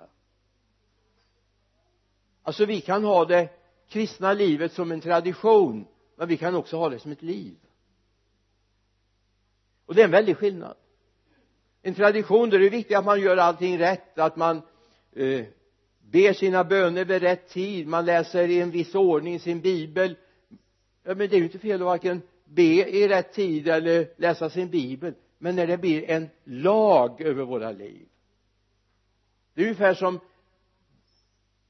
[2.42, 3.48] Alltså vi kan ha det
[3.88, 7.57] kristna livet som en tradition men vi kan också ha det som ett liv.
[9.87, 10.77] Och det är en väldig skillnad.
[11.83, 14.63] En tradition där det är viktigt att man gör allting rätt att man
[15.13, 15.44] eh,
[15.98, 20.17] ber sina böner vid rätt tid man läser i en viss ordning sin bibel.
[21.02, 24.50] Ja men det är ju inte fel att varken be i rätt tid eller läsa
[24.50, 25.15] sin bibel.
[25.38, 28.08] Men när det blir en lag över våra liv
[29.59, 30.21] det är ungefär som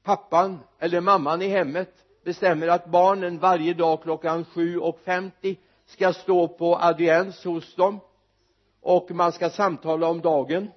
[0.03, 6.75] pappan eller mamman i hemmet bestämmer att barnen varje dag klockan 7.50 ska stå på
[6.75, 7.99] audiens hos dem
[8.81, 10.71] och man ska samtala om dagen.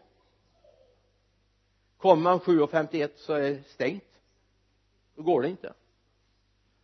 [1.96, 4.04] Kommer man 7.51 så är det stängt.
[5.16, 5.72] Då går det inte.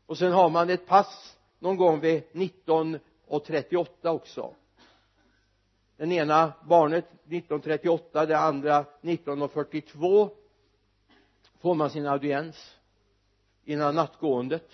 [0.07, 4.55] Och sen har man ett pass någon gång vid 19.38 också
[5.99, 10.31] den ena barnet 1938 det andra 1942
[11.59, 12.77] får man sin audiens
[13.65, 14.71] innan nattgåendet?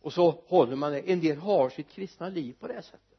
[0.00, 1.12] Och så håller man det.
[1.12, 3.18] En del har sitt kristna liv på det sättet.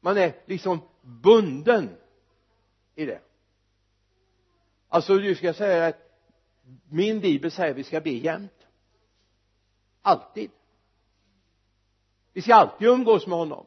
[0.00, 1.96] Man är liksom bunden
[2.94, 3.20] i det.
[4.88, 6.20] Alltså du ska säga att
[6.88, 8.66] min bibel säger att vi ska be jämt.
[10.02, 10.50] Alltid
[12.36, 13.66] vi ska alltid umgås med honom.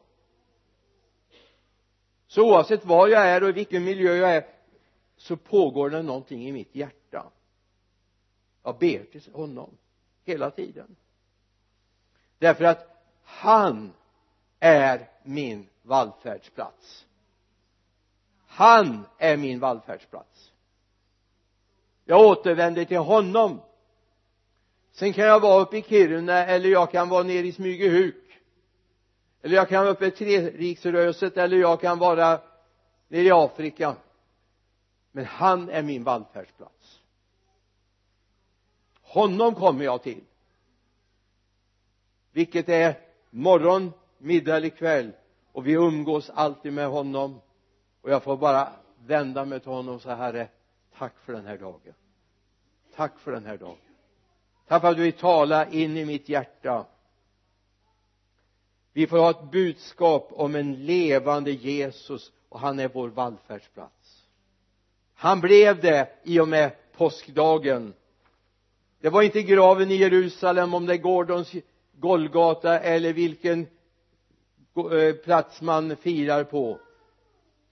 [2.26, 4.46] Så oavsett var jag är och i vilken miljö jag är
[5.16, 7.30] så pågår det någonting i mitt hjärta.
[8.62, 9.70] Jag ber till honom
[10.24, 10.96] hela tiden.
[12.38, 13.92] Därför att han
[14.60, 17.06] är min vallfärdsplats.
[18.46, 20.52] Han är min vallfärdsplats.
[22.04, 23.60] Jag återvänder till honom.
[24.92, 28.19] Sen kan jag vara uppe i Kiruna eller jag kan vara nere i Smygehuk
[29.42, 32.40] eller jag kan vara uppe i Treriksröset eller jag kan vara
[33.08, 33.96] nere i Afrika.
[35.12, 37.00] Men han är min vallfärdsplats.
[39.02, 40.24] Honom kommer jag till.
[42.32, 42.94] Vilket är
[43.30, 45.12] morgon, middag eller kväll
[45.52, 47.40] och vi umgås alltid med honom.
[48.00, 48.68] Och jag får bara
[49.06, 50.48] vända mig till honom och säga herre
[50.98, 51.94] tack för den här dagen.
[52.96, 53.76] Tack för den här dagen.
[54.68, 56.86] Tack för att du vill tala in i mitt hjärta
[58.92, 64.24] vi får ha ett budskap om en levande Jesus och han är vår vallfärdsplats.
[65.14, 67.94] Han blev det i och med påskdagen.
[69.00, 71.52] Det var inte graven i Jerusalem om det är Gordons
[71.92, 73.66] Golgata eller vilken
[74.92, 76.78] eh, plats man firar på.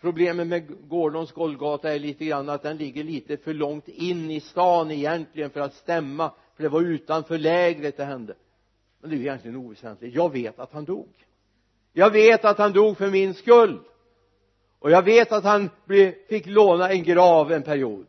[0.00, 4.40] Problemet med Gordons Golgata är lite grann att den ligger lite för långt in i
[4.40, 8.34] stan egentligen för att stämma för det var utanför lägret det hände
[9.00, 10.14] men det är ju egentligen oväsentligt.
[10.14, 11.08] Jag vet att han dog.
[11.92, 13.80] Jag vet att han dog för min skull.
[14.78, 15.70] Och jag vet att han
[16.28, 18.06] fick låna en grav en period.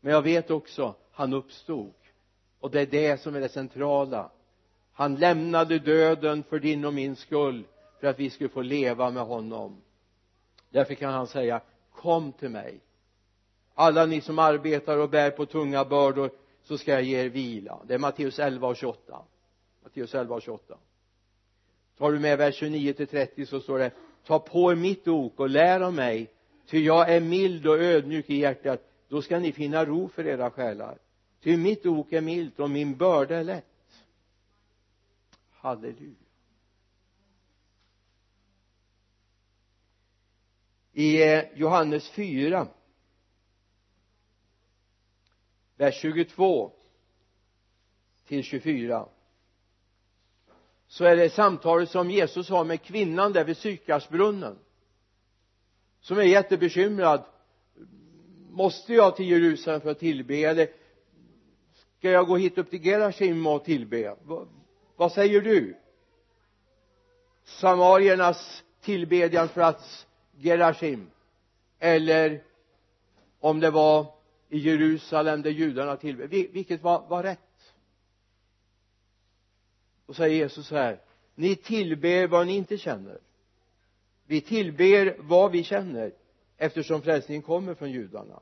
[0.00, 1.92] Men jag vet också han uppstod.
[2.60, 4.30] Och det är det som är det centrala.
[4.92, 7.64] Han lämnade döden för din och min skull
[8.00, 9.82] för att vi skulle få leva med honom.
[10.70, 11.60] Därför kan han säga
[11.92, 12.80] kom till mig.
[13.74, 16.30] Alla ni som arbetar och bär på tunga bördor
[16.68, 17.80] så ska jag ge er vila.
[17.86, 19.22] Det är Matteus 11 och 28
[19.82, 20.78] Matteus 11 och 28
[21.98, 23.90] tar du med vers 29 till 30 så står det
[24.24, 26.30] ta på er mitt ok och lär av mig
[26.66, 28.84] ty jag är mild och ödmjuk i hjärtat.
[29.08, 30.98] Då ska ni finna ro för era själar.
[31.40, 33.64] Ty mitt ok är milt och min börda är lätt.
[35.50, 36.14] Halleluja.
[40.92, 42.66] I eh, Johannes 4
[45.78, 46.72] vers 22
[48.26, 49.08] till 24
[50.88, 54.58] så är det samtalet som Jesus har med kvinnan där vid Sykarsbrunnen
[56.00, 57.24] som är jättebekymrad.
[58.50, 60.68] Måste jag till Jerusalem för att tillbe eller
[61.98, 64.16] ska jag gå hit upp till Gerashim och tillbe?
[64.96, 65.76] Vad säger du?
[67.44, 70.06] Samariernas tillbedjansplats
[70.36, 71.10] Gerashim
[71.78, 72.42] eller
[73.40, 74.17] om det var
[74.48, 77.74] i Jerusalem där judarna tillber vilket var, var rätt.
[80.06, 81.00] Och säger Jesus här
[81.34, 83.18] ni tillber vad ni inte känner.
[84.26, 86.12] Vi tillber vad vi känner
[86.56, 88.40] eftersom frälsningen kommer från judarna.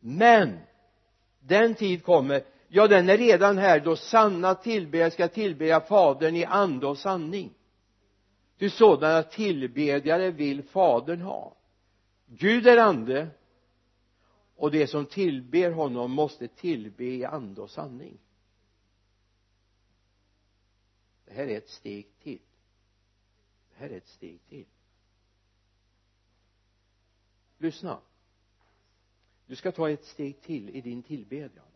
[0.00, 0.58] Men
[1.40, 6.44] den tid kommer ja den är redan här då sanna tillbedjare ska tillbedja fadern i
[6.44, 7.54] ande och sanning.
[8.58, 11.56] Ty sådana tillbedjare vill fadern ha.
[12.26, 13.28] Gud är ande
[14.58, 18.18] och de som tillber honom måste tillbe i ande och sanning.
[21.24, 22.40] Det här är ett steg till.
[23.70, 24.66] Det här är ett steg till.
[27.58, 28.00] Lyssna.
[29.46, 31.66] Du ska ta ett steg till i din tillbedjan.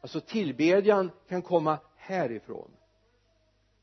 [0.00, 2.70] Alltså tillbedjan kan komma härifrån.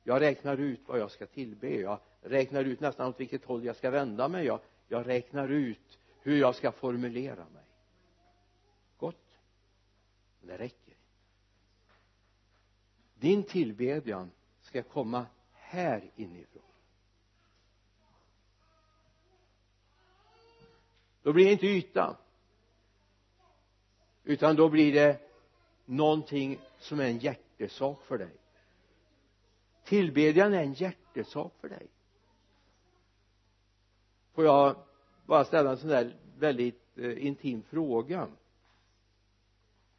[0.03, 1.70] Jag räknar ut vad jag ska tillbe.
[1.70, 4.45] Jag räknar ut nästan åt vilket håll jag ska vända mig.
[4.45, 7.64] Jag, jag räknar ut hur jag ska formulera mig.
[8.98, 9.40] Gott.
[10.40, 10.96] Men det räcker
[13.26, 14.32] din tillbedjan
[14.62, 16.64] ska komma här inifrån.
[21.22, 22.18] Då blir det inte yta.
[24.24, 25.20] Utan då blir det
[25.86, 28.36] någonting som är en hjärtesak för dig.
[29.84, 31.88] Tillbedjan är en hjärtesak för dig
[34.36, 34.76] får jag
[35.26, 38.28] bara ställa en sån där väldigt eh, intim fråga?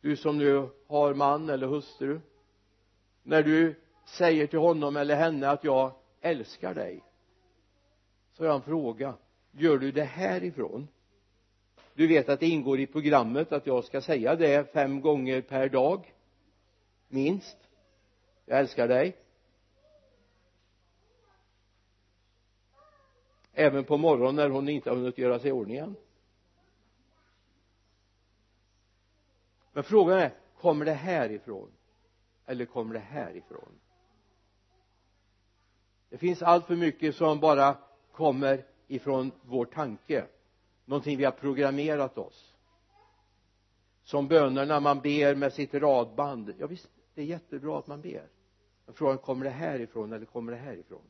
[0.00, 2.20] Du som nu har man eller hustru
[3.22, 3.74] när du
[4.04, 7.02] säger till honom eller henne att jag älskar dig
[8.32, 9.14] så har jag en fråga.
[9.52, 10.88] Gör du det härifrån
[11.96, 15.68] du vet att det ingår i programmet att jag ska säga det fem gånger per
[15.68, 16.14] dag
[17.08, 17.56] minst.
[18.46, 19.16] Jag älskar dig.
[23.58, 25.96] Även på morgonen när hon inte har hunnit göra sig i ordning än
[29.72, 31.68] men frågan är kommer det härifrån?
[32.46, 33.72] Eller kommer det härifrån?
[36.08, 37.76] Det finns allt för mycket som bara
[38.12, 40.26] kommer ifrån vår tanke.
[40.84, 42.54] Någonting vi har programmerat oss.
[44.02, 46.54] Som bönerna man ber med sitt radband.
[46.58, 48.28] Ja visst det är jättebra att man ber.
[48.86, 51.02] Men frågan kommer det härifrån eller kommer det härifrån?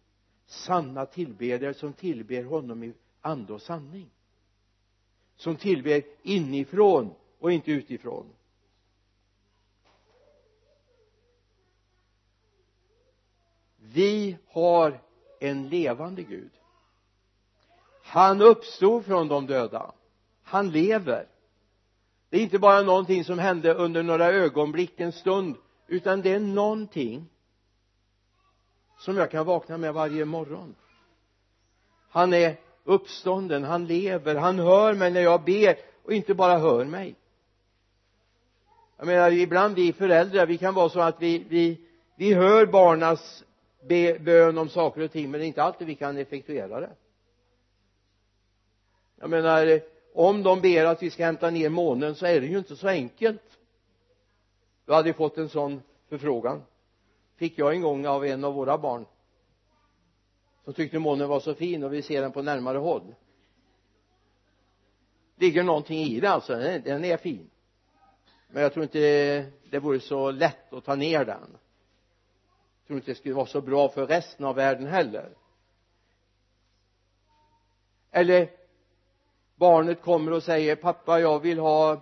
[0.47, 4.11] Sanna tillbedjare som tillber honom i ande och sanning.
[5.37, 8.27] Som tillber inifrån och inte utifrån.
[13.77, 15.01] Vi har
[15.41, 16.51] en levande Gud.
[18.03, 19.93] Han uppstod från de döda.
[20.43, 21.29] Han lever.
[22.29, 26.41] Det är inte bara någonting som hände under några ögonblick en stund utan det är
[26.41, 27.29] någonting
[29.07, 30.75] som jag kan vakna med varje morgon.
[32.09, 36.85] Han är uppstånden, han lever, han hör mig när jag ber och inte bara hör
[36.85, 37.15] mig.
[38.97, 41.81] Jag menar ibland vi föräldrar vi kan vara så att vi, vi,
[42.17, 43.45] vi hör barnas
[43.89, 46.91] be, bön om saker och ting men det är inte alltid vi kan effektuera det.
[49.17, 49.81] Jag menar
[50.15, 52.89] om de ber att vi ska hämta ner månen så är det ju inte så
[52.89, 53.59] enkelt.
[54.85, 56.63] Du hade fått en sån förfrågan
[57.37, 59.07] fick jag en gång av en av våra barn
[60.65, 63.15] som tyckte månen var så fin och vill se den på närmare håll.
[65.37, 66.57] Ligger någonting i det alltså?
[66.57, 67.51] Den är fin.
[68.49, 68.99] Men jag tror inte
[69.71, 71.59] det vore så lätt att ta ner den.
[72.79, 75.37] Jag tror inte det skulle vara så bra för resten av världen heller.
[78.11, 78.51] Eller
[79.55, 82.01] barnet kommer och säger pappa jag vill ha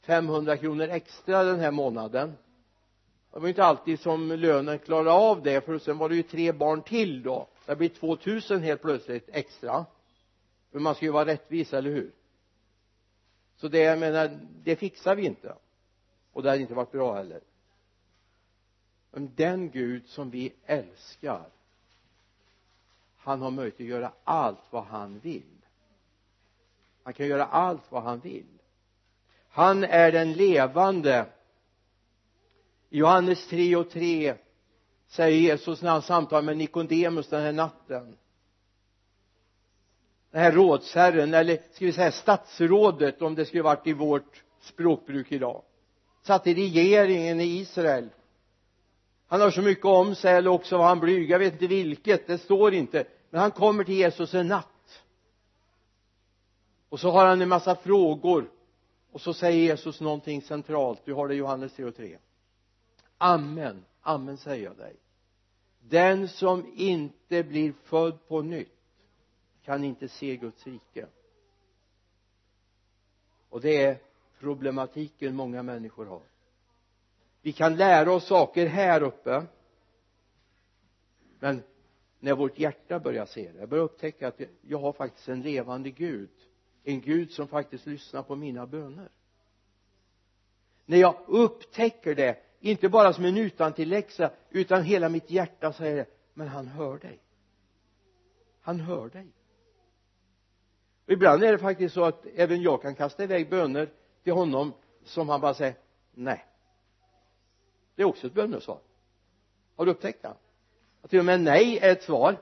[0.00, 2.36] 500 kronor extra den här månaden
[3.36, 6.52] det var inte alltid som lönen klarade av det för sen var det ju tre
[6.52, 7.48] barn till då.
[7.66, 9.86] Det blir 2000 helt plötsligt extra.
[10.72, 12.12] För man ska ju vara rättvis, eller hur?
[13.56, 15.54] Så det jag menar det fixar vi inte.
[16.32, 17.40] Och det hade inte varit bra heller.
[19.10, 21.48] Men den Gud som vi älskar
[23.16, 25.56] han har möjlighet att göra allt vad han vill.
[27.02, 28.58] Han kan göra allt vad han vill.
[29.48, 31.26] Han är den levande
[32.90, 34.34] i Johannes 3 och 3
[35.08, 38.16] säger Jesus när han samtalar med Nikodemus den här natten.
[40.30, 45.32] Den här rådsherren eller ska vi säga statsrådet om det skulle varit i vårt språkbruk
[45.32, 45.62] idag.
[46.22, 48.08] Satt i regeringen i Israel.
[49.26, 51.30] Han har så mycket om sig eller också var han blyg.
[51.30, 53.04] Jag vet inte vilket det står inte.
[53.30, 55.02] Men han kommer till Jesus en natt.
[56.88, 58.50] Och så har han en massa frågor.
[59.12, 61.00] Och så säger Jesus någonting centralt.
[61.04, 62.18] Du har det i Johannes 3 och 3
[63.18, 64.96] amen, amen säger jag dig.
[65.80, 68.68] Den som inte blir född på nytt
[69.62, 71.06] kan inte se Guds rike.
[73.48, 73.98] Och det är
[74.38, 76.22] problematiken många människor har.
[77.42, 79.46] Vi kan lära oss saker här uppe
[81.38, 81.62] men
[82.18, 85.90] när vårt hjärta börjar se det jag börjar upptäcka att jag har faktiskt en levande
[85.90, 86.30] Gud
[86.86, 89.08] en Gud som faktiskt lyssnar på mina böner.
[90.84, 92.38] När jag upptäcker det
[92.70, 97.20] inte bara som en utantilläxa utan hela mitt hjärta säger men han hör dig.
[98.60, 99.26] Han hör dig.
[101.06, 103.88] Och ibland är det faktiskt så att även jag kan kasta iväg böner
[104.22, 104.72] till honom
[105.04, 105.74] som han bara säger
[106.14, 106.46] nej.
[107.94, 108.78] Det är också ett bönesvar.
[109.76, 110.34] Har du upptäckt det?
[111.02, 112.36] Att till och med nej är ett svar.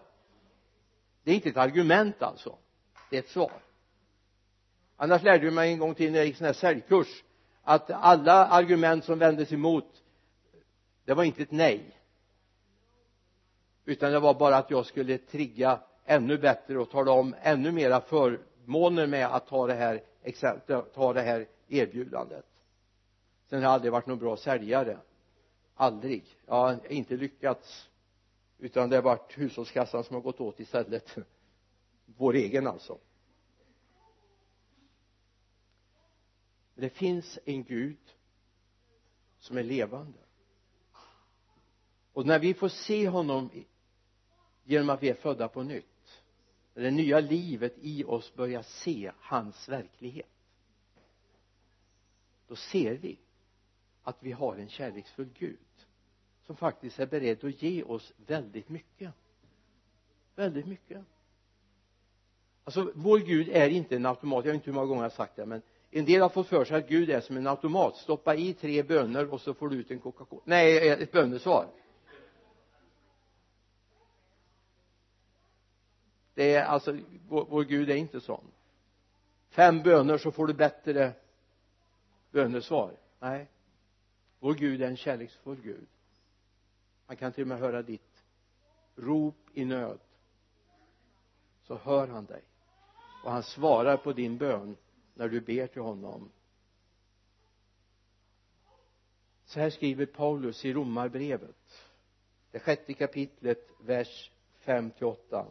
[1.23, 2.59] Det är inte ett argument alltså.
[3.11, 3.53] Det är ett svar.
[4.97, 7.25] Annars lärde jag mig en gång till när jag gick sån här säljkurs
[7.63, 10.04] att alla argument som vändes emot
[11.05, 12.01] det var inte ett nej.
[13.85, 18.01] Utan det var bara att jag skulle trigga ännu bättre och tala om ännu mera
[18.01, 20.03] förmåner med att ta det här
[20.95, 22.47] ta det här erbjudandet.
[23.47, 24.99] Sen har jag aldrig varit någon bra säljare.
[25.75, 26.25] Aldrig.
[26.47, 27.91] Jag har inte lyckats.
[28.59, 31.17] Utan det har varit hushållskassan som har gått åt istället.
[32.07, 32.99] Vår egen alltså.
[36.75, 38.15] Det finns en Gud
[39.39, 40.24] som är levande
[42.15, 43.51] och när vi får se honom
[44.65, 46.23] genom att vi är födda på nytt
[46.75, 50.29] när det nya livet i oss börjar se hans verklighet
[52.49, 53.19] då ser vi
[54.03, 55.59] att vi har en kärleksfull Gud
[56.47, 59.13] som faktiskt är beredd att ge oss väldigt mycket.
[60.35, 61.05] Väldigt mycket.
[62.65, 64.45] Alltså vår Gud är inte en automat.
[64.45, 66.47] Jag vet inte hur många gånger jag har sagt det men en del har fått
[66.47, 67.97] för sig att Gud är som en automat.
[67.97, 70.43] Stoppa i tre bönor och så får du ut en Coca-Cola.
[70.45, 71.69] Nej ett bönesvar.
[76.35, 78.45] Det är alltså vår, vår Gud är inte sån.
[79.49, 81.13] Fem böner så får du bättre
[82.31, 82.97] bönesvar.
[83.21, 83.49] Nej.
[84.39, 85.87] Vår Gud är en kärleksfull Gud.
[87.07, 88.25] Han kan till och med höra ditt
[88.97, 89.99] rop i nöd.
[91.63, 92.43] Så hör han dig.
[93.25, 94.77] Och han svarar på din bön
[95.15, 96.31] när du ber till honom.
[99.45, 101.91] Så här skriver Paulus i romarbrevet
[102.51, 105.47] det sjätte kapitlet vers 5 till 8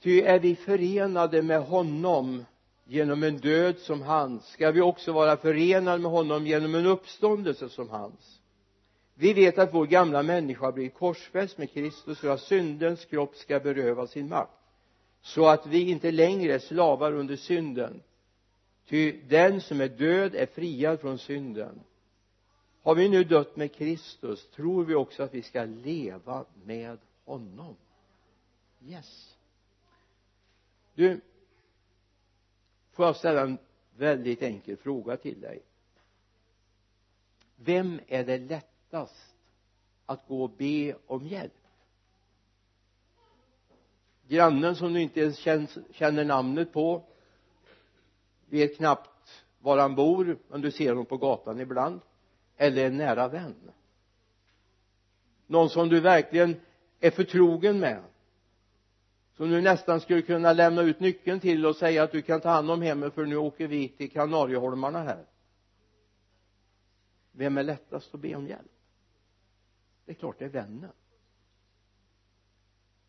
[0.00, 2.44] ty är vi förenade med honom
[2.84, 7.68] genom en död som hans ska vi också vara förenade med honom genom en uppståndelse
[7.68, 8.40] som hans.
[9.14, 13.36] Vi vet att vår gamla människa har blivit korsfäst med Kristus för att syndens kropp
[13.36, 14.52] ska beröva sin makt.
[15.20, 18.02] Så att vi inte längre är slavar under synden.
[18.88, 21.80] Ty den som är död är friad från synden.
[22.82, 27.76] Har vi nu dött med Kristus tror vi också att vi ska leva med honom.
[28.86, 29.37] Yes
[30.98, 31.20] du
[32.92, 33.58] får jag ställa en
[33.96, 35.62] väldigt enkel fråga till dig?
[37.56, 39.34] Vem är det lättast
[40.06, 41.52] att gå och be om hjälp?
[44.28, 45.38] Grannen som du inte ens
[45.90, 47.04] känner namnet på
[48.46, 52.00] vet knappt var han bor men du ser honom på gatan ibland.
[52.56, 53.70] Eller en nära vän.
[55.46, 56.60] Någon som du verkligen
[57.00, 58.02] är förtrogen med
[59.38, 62.48] som du nästan skulle kunna lämna ut nyckeln till och säga att du kan ta
[62.48, 65.26] hand om hemmet för nu åker vi till Kanarieholmarna här.
[67.32, 68.70] Vem är lättast att be om hjälp?
[70.04, 70.90] Det är klart det är vännen.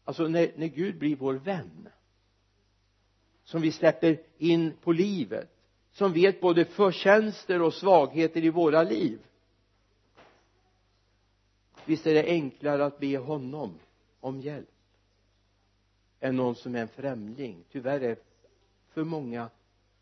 [0.04, 1.90] Alltså när, när Gud blir vår vän
[3.44, 5.50] som vi släpper in på livet
[5.92, 9.20] som vet både förtjänster och svagheter i våra liv
[11.86, 13.80] visst är det enklare att be honom
[14.20, 14.79] om hjälp
[16.20, 17.64] än någon som är en främling.
[17.72, 18.18] Tyvärr är
[18.90, 19.50] för många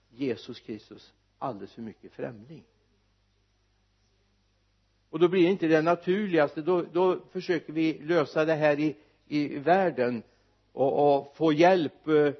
[0.09, 2.63] Jesus Kristus alldeles för mycket främling.
[5.09, 6.61] Och då blir det inte det naturligaste.
[6.61, 8.95] Då, då försöker vi lösa det här i,
[9.27, 10.23] i världen
[10.71, 12.33] och, och få hjälp eh,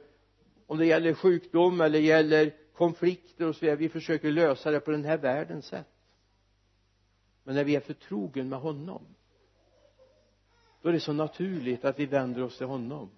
[0.66, 3.78] om det gäller sjukdom eller gäller konflikter och så vidare.
[3.78, 5.88] Vi försöker lösa det på den här världens sätt.
[7.44, 9.06] Men när vi är förtrogen med honom
[10.82, 13.10] då är det så naturligt att vi vänder oss till honom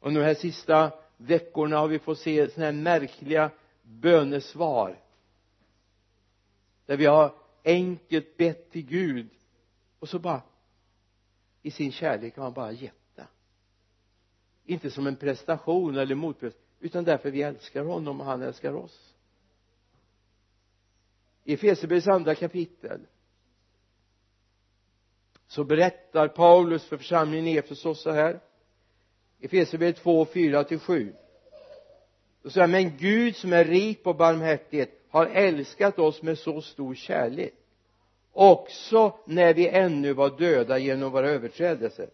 [0.00, 3.50] och de här sista veckorna har vi fått se sådana här märkliga
[3.82, 4.98] bönesvar.
[6.86, 7.34] Där vi har
[7.64, 9.28] enkelt bett till Gud.
[9.98, 10.42] Och så bara
[11.62, 13.26] i sin kärlek har han bara gett det.
[14.64, 19.14] Inte som en prestation eller motprestation utan därför vi älskar honom och han älskar oss.
[21.44, 23.00] I Efesierbrevets andra kapitel
[25.46, 28.40] så berättar Paulus för församlingen i Efesos så här.
[29.46, 31.12] Efesierbrevet 2, 4 till 7
[32.42, 36.94] då säger men Gud som är rik på barmhärtighet har älskat oss med så stor
[36.94, 37.54] kärlek
[38.32, 42.08] också när vi ännu var döda genom våra överträdelser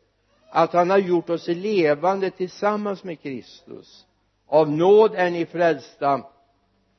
[0.50, 4.06] att han har gjort oss levande tillsammans med Kristus.
[4.46, 6.22] Av nåd är ni frälsta.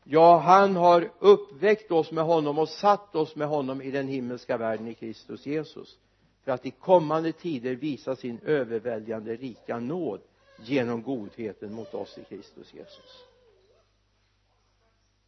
[0.03, 4.57] Ja han har uppväckt oss med honom och satt oss med honom i den himmelska
[4.57, 5.97] världen i Kristus Jesus
[6.43, 10.21] för att i kommande tider visa sin överväldigande rika nåd
[10.59, 13.25] genom godheten mot oss i Kristus Jesus.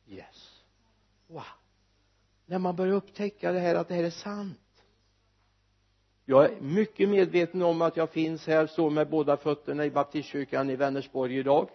[0.08, 0.64] Yes.
[1.28, 1.44] Wow.
[2.46, 4.60] När man börjar upptäcka det här att det här är sant.
[6.26, 10.70] Jag är mycket medveten om att jag finns här så med båda fötterna i baptistkyrkan
[10.70, 11.70] i Vänersborg idag.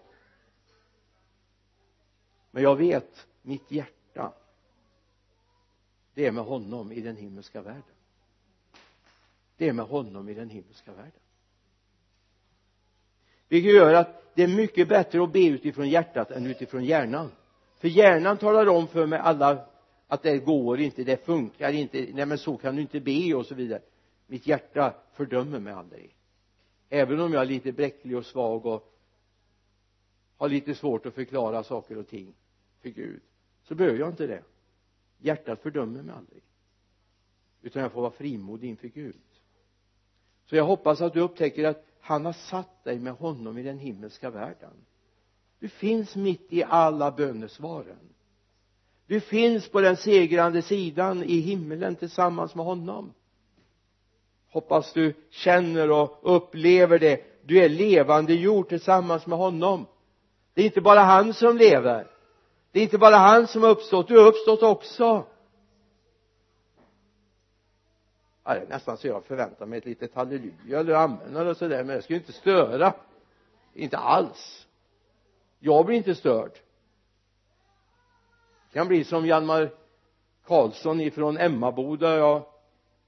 [2.51, 4.33] Men jag vet mitt hjärta.
[6.15, 8.00] Det är med honom i den himmelska världen
[9.61, 11.21] det är med honom i den himmelska världen.
[13.49, 17.31] Vilket gör att det är mycket bättre att be utifrån hjärtat än utifrån hjärnan.
[17.79, 19.67] För hjärnan talar om för mig alla
[20.07, 23.47] att det går inte, det funkar inte, nej men så kan du inte be och
[23.47, 23.83] så vidare.
[24.27, 26.17] Mitt hjärta fördömer mig aldrig.
[26.89, 28.93] Även om jag är lite bräcklig och svag och
[30.37, 32.35] har lite svårt att förklara saker och ting
[32.83, 33.21] för Gud
[33.63, 34.43] så behöver jag inte det.
[35.19, 36.43] Hjärtat fördömer mig aldrig.
[37.63, 39.17] Utan jag får vara frimodig inför Gud
[40.51, 43.79] så jag hoppas att du upptäcker att han har satt dig med honom i den
[43.79, 44.71] himmelska världen.
[45.59, 47.99] Du finns mitt i alla bönesvaren.
[49.07, 53.13] Du finns på den segrande sidan i himmelen tillsammans med honom.
[54.51, 57.45] Hoppas du känner och upplever det.
[57.45, 59.87] Du är levande jord tillsammans med honom.
[60.55, 62.07] Det är inte bara han som lever.
[62.73, 64.09] Det är inte bara han som har uppstått.
[64.09, 65.25] Du har uppstått också.
[68.45, 71.85] Ja, det är nästan så jag förväntar mig ett litet halleluja eller amen eller sådär
[71.85, 72.95] men det ska ju inte störa.
[73.75, 74.67] Inte alls.
[75.59, 76.53] Jag blir inte störd.
[78.69, 79.71] Det kan bli som Hjalmar
[80.47, 82.17] Karlsson ifrån Emmaboda.
[82.17, 82.43] Jag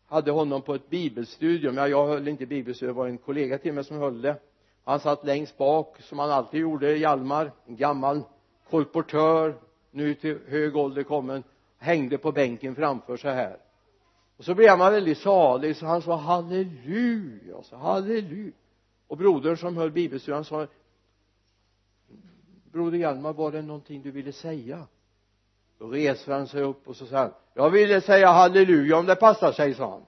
[0.07, 1.77] hade honom på ett bibelstudium.
[1.77, 4.37] Ja, jag höll inte bibelstudium det var en kollega till mig som höll det.
[4.85, 8.23] Han satt längst bak som han alltid gjorde Hjalmar en gammal
[8.71, 9.55] kolportör
[9.91, 11.43] nu till hög ålder kommen
[11.79, 13.57] hängde på bänken framför så här
[14.37, 18.53] och så blev man väldigt salig så han sa halleluja så halleluja
[19.07, 20.67] och brodern som höll bibelstudion sa
[22.65, 24.87] broder Hjalmar var det någonting du ville säga?
[25.79, 29.17] Då reser han sig upp och så sa han jag ville säga halleluja om det
[29.17, 30.07] passar sig sa han.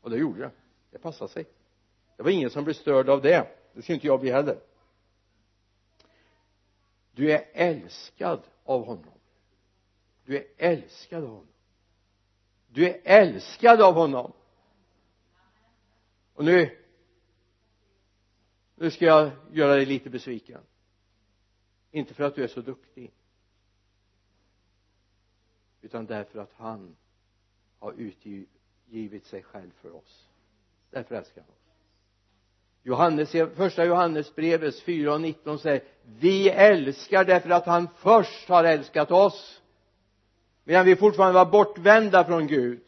[0.00, 0.50] Och det gjorde det.
[0.90, 1.46] Det passade sig.
[2.16, 3.48] Det var ingen som blev störd av det.
[3.72, 4.58] Det skulle inte jag bli heller.
[7.12, 9.18] Du är älskad av honom.
[10.24, 11.51] Du är älskad av honom
[12.72, 14.32] du är älskad av honom.
[16.34, 16.78] Och nu
[18.74, 20.60] nu ska jag göra dig lite besviken.
[21.90, 23.12] Inte för att du är så duktig
[25.82, 26.96] utan därför att han
[27.78, 30.28] har utgivit sig själv för oss.
[30.90, 31.56] Därför älskar han oss.
[32.82, 39.10] Johannes, första Johannesbrevets 4 och 19 säger vi älskar därför att han först har älskat
[39.10, 39.61] oss
[40.64, 42.82] medan vi fortfarande var bortvända från Gud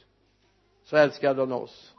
[0.85, 1.95] så älskade han oss.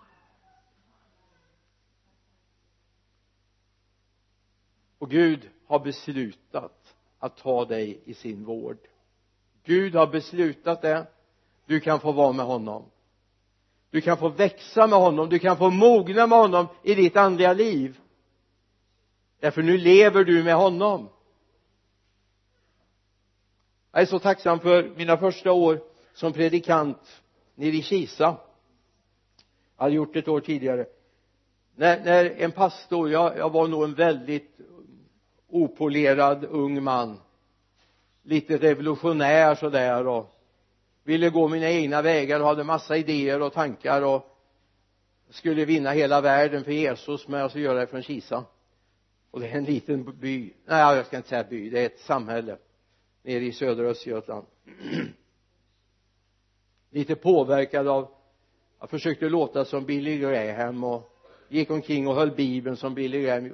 [4.99, 8.78] Och Gud har beslutat att ta dig i sin vård.
[9.63, 11.07] Gud har beslutat det.
[11.65, 12.86] Du kan få vara med honom.
[13.89, 15.30] Du kan få växa med honom.
[15.30, 17.99] Du kan få mogna med honom i ditt andliga liv.
[19.39, 21.09] Därför nu lever du med honom
[23.95, 25.81] jag är så tacksam för mina första år
[26.13, 27.21] som predikant
[27.55, 28.37] nere i Kisa.
[29.77, 30.85] Jag hade gjort det ett år tidigare.
[31.75, 34.57] När, när en pastor, jag, jag var nog en väldigt
[35.47, 37.19] opolerad ung man.
[38.23, 40.35] Lite revolutionär sådär och
[41.03, 44.37] ville gå mina egna vägar och hade massa idéer och tankar och
[45.29, 48.43] skulle vinna hela världen för Jesus med att göra det från Kisa.
[49.31, 50.53] Och det är en liten by.
[50.65, 52.57] Nej jag ska inte säga by det är ett samhälle
[53.26, 54.45] nere i södra Östergötland.
[56.89, 58.11] Lite påverkad av
[58.80, 61.11] jag försökte låta som Billy Graham och
[61.49, 63.53] gick omkring och höll bibeln som Billy Graham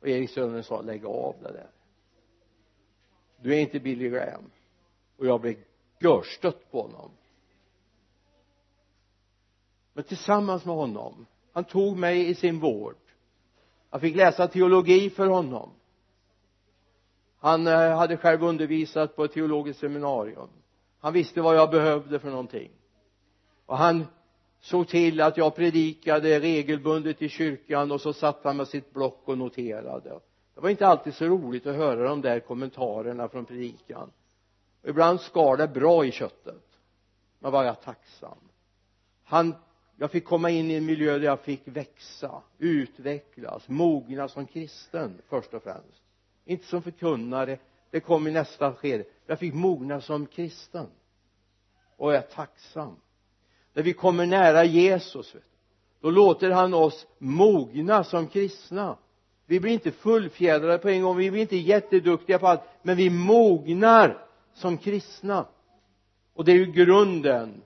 [0.00, 1.70] och Erik Söderlund sa lägg av det där.
[3.42, 4.50] Du är inte Billy Graham.
[5.16, 5.56] Och jag blev
[5.98, 7.10] görstött på honom.
[9.92, 12.96] Men tillsammans med honom han tog mig i sin vård.
[13.90, 15.70] Jag fick läsa teologi för honom
[17.40, 20.48] han eh, hade själv undervisat på ett teologiskt seminarium.
[21.00, 22.70] Han visste vad jag behövde för någonting.
[23.66, 24.06] Och han
[24.60, 29.22] såg till att jag predikade regelbundet i kyrkan och så satt han med sitt block
[29.24, 30.20] och noterade.
[30.54, 34.10] Det var inte alltid så roligt att höra de där kommentarerna från predikan.
[34.82, 36.64] Ibland skar det bra i köttet.
[37.38, 38.38] Men var jag tacksam.
[39.24, 39.54] Han
[39.96, 45.22] jag fick komma in i en miljö där jag fick växa utvecklas mogna som kristen
[45.28, 45.99] först och främst
[46.44, 47.58] inte som förkunnare.
[47.90, 49.04] Det kom i nästa skede.
[49.26, 50.86] Jag fick mogna som kristen.
[51.96, 52.96] Och jag är tacksam.
[53.72, 55.34] När vi kommer nära Jesus
[56.00, 58.96] då låter han oss mogna som kristna.
[59.46, 61.16] Vi blir inte fullfjädrade på en gång.
[61.16, 62.60] Vi blir inte jätteduktiga på allt.
[62.82, 65.46] Men vi mognar som kristna.
[66.34, 67.62] Och det är ju grunden.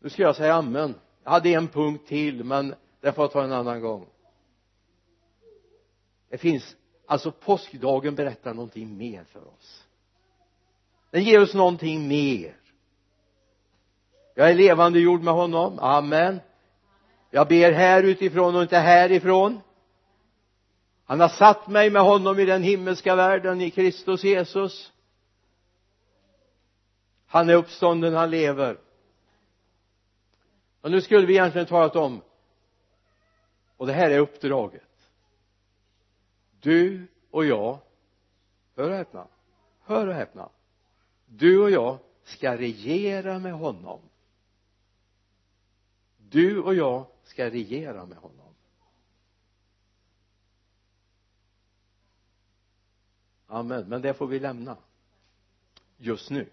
[0.00, 0.94] Nu ska jag säga amen.
[1.24, 4.06] Jag hade en punkt till men den får jag ta en annan gång
[6.32, 6.76] det finns
[7.06, 9.86] alltså påskdagen berättar någonting mer för oss.
[11.10, 12.56] Den ger oss någonting mer.
[14.34, 16.40] Jag är levande jord med honom, amen.
[17.30, 19.60] Jag ber här utifrån och inte härifrån.
[21.04, 24.92] Han har satt mig med honom i den himmelska världen i Kristus Jesus.
[27.26, 28.78] Han är uppstånden, han lever.
[30.80, 32.22] Och nu skulle vi egentligen talat om
[33.76, 34.91] och det här är uppdraget
[36.62, 37.78] du och jag
[38.76, 39.26] hör och häpna
[39.82, 40.48] hör och häpna.
[41.26, 44.00] Du och jag ska regera med honom.
[46.18, 48.54] Du och jag ska regera med honom.
[53.46, 53.88] Amen.
[53.88, 54.76] Men det får vi lämna.
[55.96, 56.50] Just nu.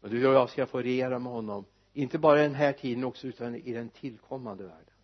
[0.00, 1.64] Och du och jag ska få regera med honom.
[1.92, 4.95] Inte bara i den här tiden också utan i den tillkommande världen.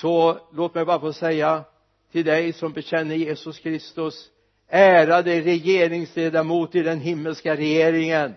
[0.00, 1.64] Så låt mig bara få säga
[2.12, 4.30] till dig som bekänner Jesus Kristus
[4.68, 8.34] ärade regeringsledamot i den himmelska regeringen.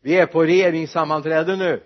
[0.00, 1.82] Vi är på regeringssammanträde nu.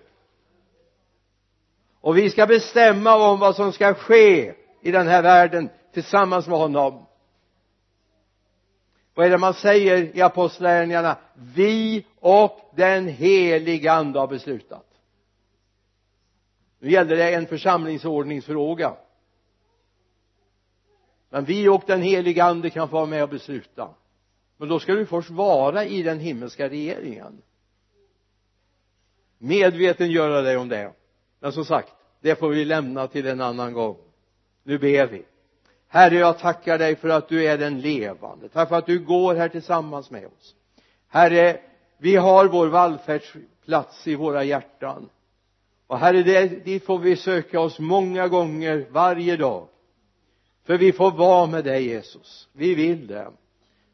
[2.01, 6.57] Och vi ska bestämma om vad som ska ske i den här världen tillsammans med
[6.57, 7.05] honom.
[9.13, 11.17] Vad är det man säger i apostlagärningarna?
[11.33, 14.90] Vi och den heliga ande har beslutat
[16.81, 18.93] nu gäller det en församlingsordningsfråga.
[21.29, 23.89] Men vi och den heliga ande kan få vara med och besluta.
[24.57, 27.41] Men då ska du först vara i den himmelska regeringen.
[29.37, 30.93] Medveten göra dig om det.
[31.39, 33.97] Men som sagt det får vi lämna till en annan gång.
[34.63, 35.25] Nu ber vi.
[35.87, 38.49] Herre jag tackar dig för att du är den levande.
[38.49, 40.55] Tack för att du går här tillsammans med oss.
[41.07, 41.59] Herre
[41.97, 45.09] vi har vår vallfärdsplats i våra hjärtan
[45.91, 49.67] och herre det, dit får vi söka oss många gånger varje dag.
[50.65, 52.47] För vi får vara med dig Jesus.
[52.53, 53.27] Vi vill det.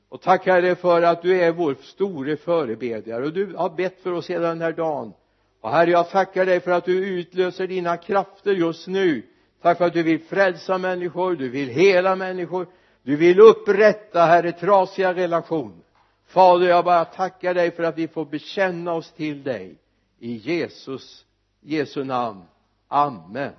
[0.09, 3.25] Och tack herre för att du är vår store förebedjare.
[3.25, 5.13] Och du har bett för oss hela den här dagen.
[5.61, 9.23] Och herre jag tackar dig för att du utlöser dina krafter just nu.
[9.61, 12.67] Tack för att du vill frälsa människor du vill hela människor.
[13.03, 15.83] Du vill upprätta herre trasiga relationer
[16.27, 19.75] fader jag bara tackar dig för att vi får bekänna oss till dig.
[20.19, 21.23] I Jesus
[21.67, 22.43] Jesu namn.
[22.87, 23.53] Amen.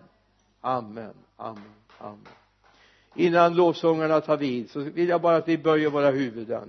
[0.60, 1.14] Amen.
[1.36, 1.74] Amen.
[1.98, 2.32] Amen.
[3.14, 6.68] Innan lovsångarna tar vid så vill jag bara att vi böjer våra huvuden.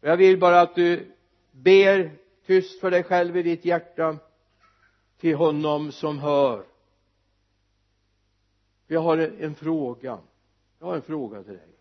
[0.00, 1.12] Och jag vill bara att du
[1.50, 2.10] ber
[2.46, 4.16] tyst för dig själv i ditt hjärta
[5.18, 6.64] till honom som hör.
[8.86, 10.18] Jag har en fråga.
[10.78, 11.72] Jag har en fråga till dig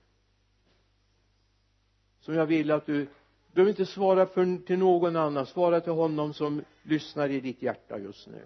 [2.22, 3.08] som jag vill att du du
[3.54, 5.45] behöver inte svara för, till någon annan.
[5.45, 8.43] Svara till honom som lyssnar i ditt hjärta just nu.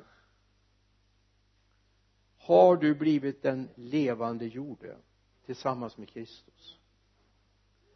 [2.37, 4.97] Har du blivit den levande jorden
[5.45, 6.77] tillsammans med Kristus?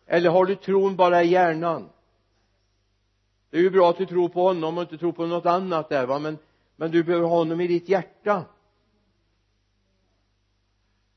[0.06, 1.90] Eller har du tron bara i hjärnan?
[3.50, 5.90] Det är ju bra att du tror på honom och inte tror på något annat
[5.90, 6.20] där va?
[6.20, 6.38] Men
[6.80, 8.46] men du behöver ha honom i ditt hjärta.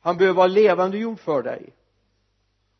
[0.01, 1.75] Han behöver vara levande jord för dig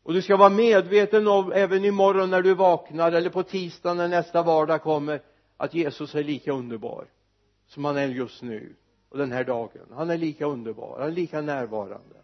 [0.03, 4.07] och du ska vara medveten om även imorgon när du vaknar eller på tisdagen när
[4.07, 5.21] nästa vardag kommer
[5.57, 7.07] att Jesus är lika underbar
[7.67, 8.75] som han är just nu
[9.09, 9.87] och den här dagen.
[9.91, 12.15] Han är lika underbar han är lika närvarande.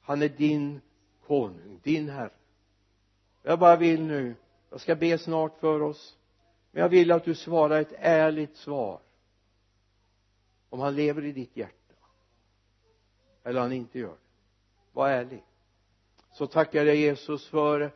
[0.00, 0.80] Han är din
[1.26, 2.30] konung, din herre.
[3.42, 4.34] Jag bara vill nu
[4.70, 6.16] jag ska be snart för oss
[6.70, 9.00] men jag vill att du svarar ett ärligt svar.
[10.70, 11.94] Om han lever i ditt hjärta
[13.44, 14.31] eller han inte gör det
[14.92, 15.44] var ärlig.
[16.32, 17.92] Så tackar jag dig Jesus för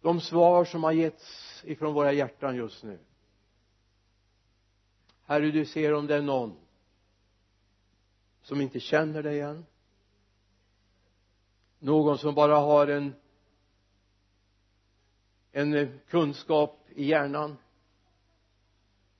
[0.00, 2.98] de svar som har getts ifrån våra hjärtan just nu.
[5.24, 6.56] Herre du ser om det är någon
[8.42, 9.66] som inte känner dig än.
[11.78, 13.14] Någon som bara har en
[15.56, 17.56] en kunskap i hjärnan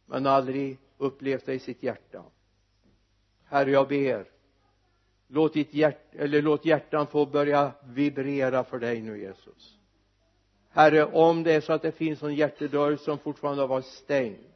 [0.07, 2.25] men aldrig upplevt det i sitt hjärta.
[3.45, 4.31] Herre jag ber
[5.29, 9.79] låt ditt hjärta eller låt hjärtan få börja vibrera för dig nu Jesus.
[10.69, 14.55] Herre om det är så att det finns någon hjärtedörr som fortfarande har varit stängd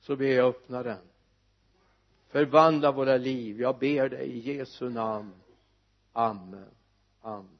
[0.00, 0.98] så ber jag öppna den.
[2.28, 3.60] Förvandla våra liv.
[3.60, 5.32] Jag ber dig i Jesu namn.
[6.12, 6.70] Amen.
[7.20, 7.55] Amen.